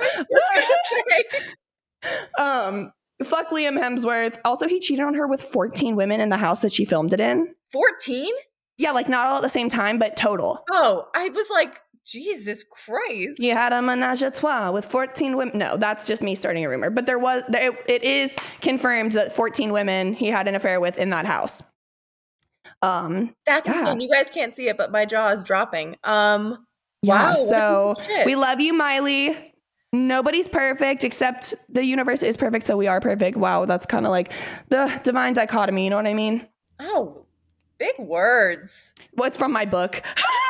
um 2.38 2.92
fuck 3.24 3.48
Liam 3.50 3.80
Hemsworth. 3.80 4.38
Also, 4.44 4.68
he 4.68 4.80
cheated 4.80 5.04
on 5.04 5.14
her 5.14 5.26
with 5.26 5.42
14 5.42 5.96
women 5.96 6.20
in 6.20 6.28
the 6.28 6.36
house 6.36 6.60
that 6.60 6.72
she 6.72 6.84
filmed 6.84 7.12
it 7.12 7.20
in. 7.20 7.54
14? 7.72 8.32
Yeah, 8.78 8.90
like 8.90 9.08
not 9.08 9.26
all 9.26 9.36
at 9.36 9.42
the 9.42 9.48
same 9.48 9.70
time, 9.70 9.98
but 9.98 10.16
total. 10.16 10.62
Oh, 10.70 11.08
I 11.14 11.30
was 11.30 11.46
like, 11.50 11.80
Jesus 12.06 12.62
Christ. 12.62 13.40
You 13.40 13.52
had 13.54 13.72
a 13.72 13.82
menage 13.82 14.22
a 14.22 14.30
trois 14.30 14.70
with 14.70 14.84
14 14.84 15.36
women. 15.36 15.58
No, 15.58 15.76
that's 15.76 16.06
just 16.06 16.22
me 16.22 16.36
starting 16.36 16.64
a 16.64 16.68
rumor. 16.68 16.88
But 16.88 17.06
there 17.06 17.18
was, 17.18 17.42
it, 17.48 17.74
it 17.88 18.04
is 18.04 18.36
confirmed 18.60 19.12
that 19.12 19.34
14 19.34 19.72
women 19.72 20.14
he 20.14 20.28
had 20.28 20.46
an 20.46 20.54
affair 20.54 20.78
with 20.78 20.96
in 20.98 21.10
that 21.10 21.26
house. 21.26 21.62
Um, 22.82 23.34
That's 23.46 23.68
yeah. 23.68 23.80
insane. 23.80 24.00
You 24.00 24.08
guys 24.08 24.30
can't 24.30 24.54
see 24.54 24.68
it, 24.68 24.76
but 24.76 24.92
my 24.92 25.04
jaw 25.04 25.30
is 25.30 25.42
dropping. 25.42 25.96
Um, 26.04 26.66
wow. 27.02 27.34
so 27.34 27.94
we 28.24 28.36
love 28.36 28.60
you, 28.60 28.72
Miley. 28.72 29.54
Nobody's 29.92 30.48
perfect 30.48 31.04
except 31.04 31.54
the 31.68 31.84
universe 31.84 32.22
is 32.22 32.36
perfect, 32.36 32.66
so 32.66 32.76
we 32.76 32.86
are 32.86 33.00
perfect. 33.00 33.36
Wow, 33.36 33.64
that's 33.64 33.86
kind 33.86 34.04
of 34.04 34.10
like 34.10 34.32
the 34.68 35.00
divine 35.04 35.32
dichotomy. 35.32 35.84
You 35.84 35.90
know 35.90 35.96
what 35.96 36.06
I 36.06 36.14
mean? 36.14 36.46
Oh, 36.78 37.24
big 37.78 37.98
words. 37.98 38.94
What's 39.12 39.38
from 39.38 39.52
my 39.52 39.64
book? 39.64 40.02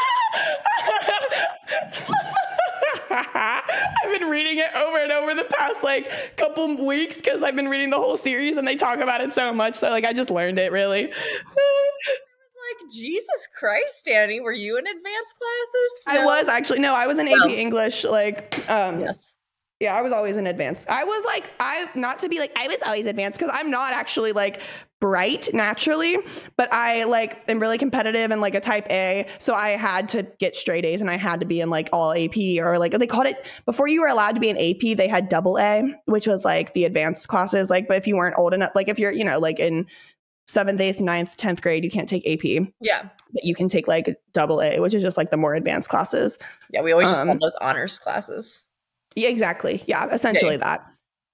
I've 3.10 4.18
been 4.18 4.28
reading 4.28 4.58
it 4.58 4.74
over 4.74 4.98
and 4.98 5.12
over 5.12 5.34
the 5.34 5.44
past 5.44 5.82
like 5.82 6.36
couple 6.36 6.84
weeks 6.86 7.16
because 7.16 7.42
I've 7.42 7.56
been 7.56 7.68
reading 7.68 7.90
the 7.90 7.98
whole 7.98 8.16
series 8.16 8.56
and 8.56 8.66
they 8.66 8.76
talk 8.76 9.00
about 9.00 9.20
it 9.20 9.32
so 9.32 9.52
much. 9.52 9.74
So 9.74 9.90
like 9.90 10.04
I 10.04 10.12
just 10.12 10.30
learned 10.30 10.58
it 10.58 10.72
really. 10.72 11.04
like 12.66 12.92
Jesus 12.92 13.48
Christ, 13.58 14.06
Dani, 14.06 14.42
were 14.42 14.52
you 14.52 14.76
in 14.76 14.86
advanced 14.86 15.34
classes? 15.38 16.02
No. 16.06 16.12
I 16.20 16.24
was 16.24 16.48
actually 16.48 16.80
no, 16.80 16.94
I 16.94 17.06
was 17.06 17.18
in 17.18 17.28
AP 17.28 17.50
English. 17.50 18.04
Like 18.04 18.68
um, 18.70 19.00
yes. 19.00 19.36
Yeah, 19.78 19.94
I 19.94 20.00
was 20.00 20.10
always 20.10 20.38
in 20.38 20.46
advanced. 20.46 20.88
I 20.88 21.04
was 21.04 21.22
like, 21.26 21.50
I 21.60 21.90
not 21.94 22.20
to 22.20 22.30
be 22.30 22.38
like 22.38 22.52
I 22.58 22.66
was 22.66 22.78
always 22.86 23.06
advanced 23.06 23.38
because 23.38 23.54
I'm 23.54 23.70
not 23.70 23.92
actually 23.92 24.32
like 24.32 24.60
bright 25.00 25.52
naturally, 25.52 26.16
but 26.56 26.72
I 26.72 27.04
like 27.04 27.42
am 27.48 27.58
really 27.58 27.78
competitive 27.78 28.30
and 28.30 28.40
like 28.40 28.54
a 28.54 28.60
type 28.60 28.86
A. 28.90 29.26
So 29.38 29.52
I 29.52 29.70
had 29.70 30.08
to 30.10 30.22
get 30.38 30.56
straight 30.56 30.84
A's 30.84 31.00
and 31.00 31.10
I 31.10 31.16
had 31.16 31.40
to 31.40 31.46
be 31.46 31.60
in 31.60 31.68
like 31.70 31.88
all 31.92 32.12
AP 32.12 32.36
or 32.58 32.78
like 32.78 32.92
they 32.92 33.06
called 33.06 33.26
it 33.26 33.46
before 33.66 33.88
you 33.88 34.00
were 34.00 34.08
allowed 34.08 34.32
to 34.32 34.40
be 34.40 34.48
an 34.48 34.56
AP, 34.56 34.96
they 34.96 35.08
had 35.08 35.28
double 35.28 35.58
A, 35.58 35.82
which 36.06 36.26
was 36.26 36.44
like 36.44 36.72
the 36.72 36.84
advanced 36.84 37.28
classes. 37.28 37.68
Like, 37.68 37.88
but 37.88 37.96
if 37.98 38.06
you 38.06 38.16
weren't 38.16 38.36
old 38.38 38.54
enough, 38.54 38.72
like 38.74 38.88
if 38.88 38.98
you're, 38.98 39.12
you 39.12 39.24
know, 39.24 39.38
like 39.38 39.58
in 39.58 39.86
seventh, 40.46 40.80
eighth, 40.80 41.00
ninth, 41.00 41.36
tenth 41.36 41.60
grade, 41.60 41.84
you 41.84 41.90
can't 41.90 42.08
take 42.08 42.26
AP. 42.26 42.68
Yeah. 42.80 43.08
But 43.32 43.44
you 43.44 43.54
can 43.54 43.68
take 43.68 43.86
like 43.88 44.16
double 44.32 44.62
A, 44.62 44.80
which 44.80 44.94
is 44.94 45.02
just 45.02 45.16
like 45.16 45.30
the 45.30 45.36
more 45.36 45.54
advanced 45.54 45.88
classes. 45.88 46.38
Yeah, 46.72 46.82
we 46.82 46.92
always 46.92 47.08
um, 47.08 47.14
just 47.14 47.26
called 47.26 47.40
those 47.40 47.56
honors 47.60 47.98
classes. 47.98 48.66
Yeah, 49.14 49.28
exactly. 49.28 49.82
Yeah, 49.86 50.08
essentially 50.12 50.56
yeah. 50.56 50.78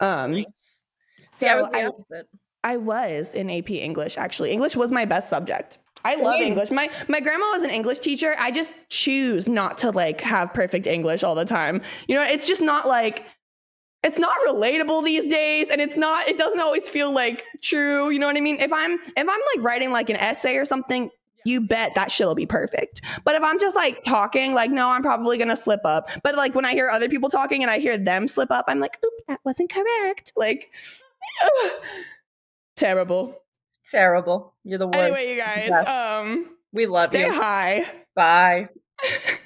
that. 0.01 0.05
Um 0.25 0.33
nice. 0.33 0.83
So 1.31 1.47
I 1.47 1.57
was 1.57 1.71
the 1.71 1.85
opposite. 1.85 2.29
I, 2.33 2.39
I 2.65 2.77
was 2.77 3.35
in 3.35 3.51
AP 3.51 3.71
English 3.71 4.17
actually. 4.17 4.51
English 4.51 4.77
was 4.77 4.93
my 4.93 5.05
best 5.05 5.29
subject. 5.29 5.79
I 6.05 6.17
Same. 6.17 6.25
love 6.25 6.41
English. 6.41 6.71
My 6.71 6.91
my 7.09 7.21
grandma 7.21 7.47
was 7.51 7.63
an 7.63 7.71
English 7.71 8.01
teacher. 8.01 8.35
I 8.39 8.51
just 8.51 8.75
choose 8.89 9.49
not 9.49 9.79
to 9.79 9.91
like 9.91 10.21
have 10.21 10.53
perfect 10.53 10.87
English 10.87 11.23
all 11.23 11.35
the 11.35 11.45
time. 11.45 11.83
You 12.09 12.17
know, 12.17 12.23
it's 12.23 12.47
just 12.47 12.63
not 12.63 12.89
like 12.89 13.25
it's 14.03 14.19
not 14.19 14.37
relatable 14.47 15.05
these 15.05 15.31
days 15.31 15.69
and 15.71 15.81
it's 15.81 15.97
not 15.97 16.27
it 16.29 16.37
doesn't 16.37 16.61
always 16.61 16.89
feel 16.89 17.13
like 17.13 17.45
true, 17.63 18.11
you 18.11 18.19
know 18.19 18.27
what 18.27 18.37
I 18.37 18.41
mean? 18.41 18.61
If 18.61 18.73
I'm 18.73 18.95
if 18.95 19.17
I'm 19.17 19.27
like 19.27 19.65
writing 19.65 19.93
like 19.93 20.11
an 20.11 20.17
essay 20.17 20.57
or 20.57 20.65
something, 20.65 21.11
you 21.45 21.61
bet 21.61 21.95
that 21.95 22.11
shit'll 22.11 22.35
be 22.35 22.47
perfect. 22.47 23.01
But 23.25 23.35
if 23.35 23.43
I'm 23.43 23.59
just 23.59 23.77
like 23.77 24.03
talking, 24.03 24.55
like, 24.55 24.71
no, 24.71 24.89
I'm 24.89 25.03
probably 25.03 25.39
gonna 25.39 25.57
slip 25.57 25.81
up. 25.85 26.09
But 26.23 26.37
like 26.37 26.55
when 26.55 26.65
I 26.65 26.73
hear 26.73 26.89
other 26.89 27.09
people 27.09 27.29
talking 27.29 27.63
and 27.63 27.71
I 27.71 27.79
hear 27.79 27.97
them 27.97 28.29
slip 28.29 28.51
up, 28.51 28.65
I'm 28.69 28.81
like, 28.81 28.99
oop, 29.05 29.13
that 29.29 29.41
wasn't 29.45 29.71
correct. 29.71 30.33
Like, 30.37 30.71
terrible. 32.77 33.39
Terrible. 33.91 34.55
You're 34.65 34.79
the 34.79 34.87
worst. 34.87 34.99
Anyway, 34.99 35.31
you 35.31 35.37
guys, 35.41 35.69
yes. 35.69 35.89
um, 35.89 36.57
we 36.73 36.87
love 36.87 37.09
stay 37.09 37.27
you. 37.27 37.33
Stay 37.33 37.41
high. 37.41 37.87
Bye. 38.15 38.69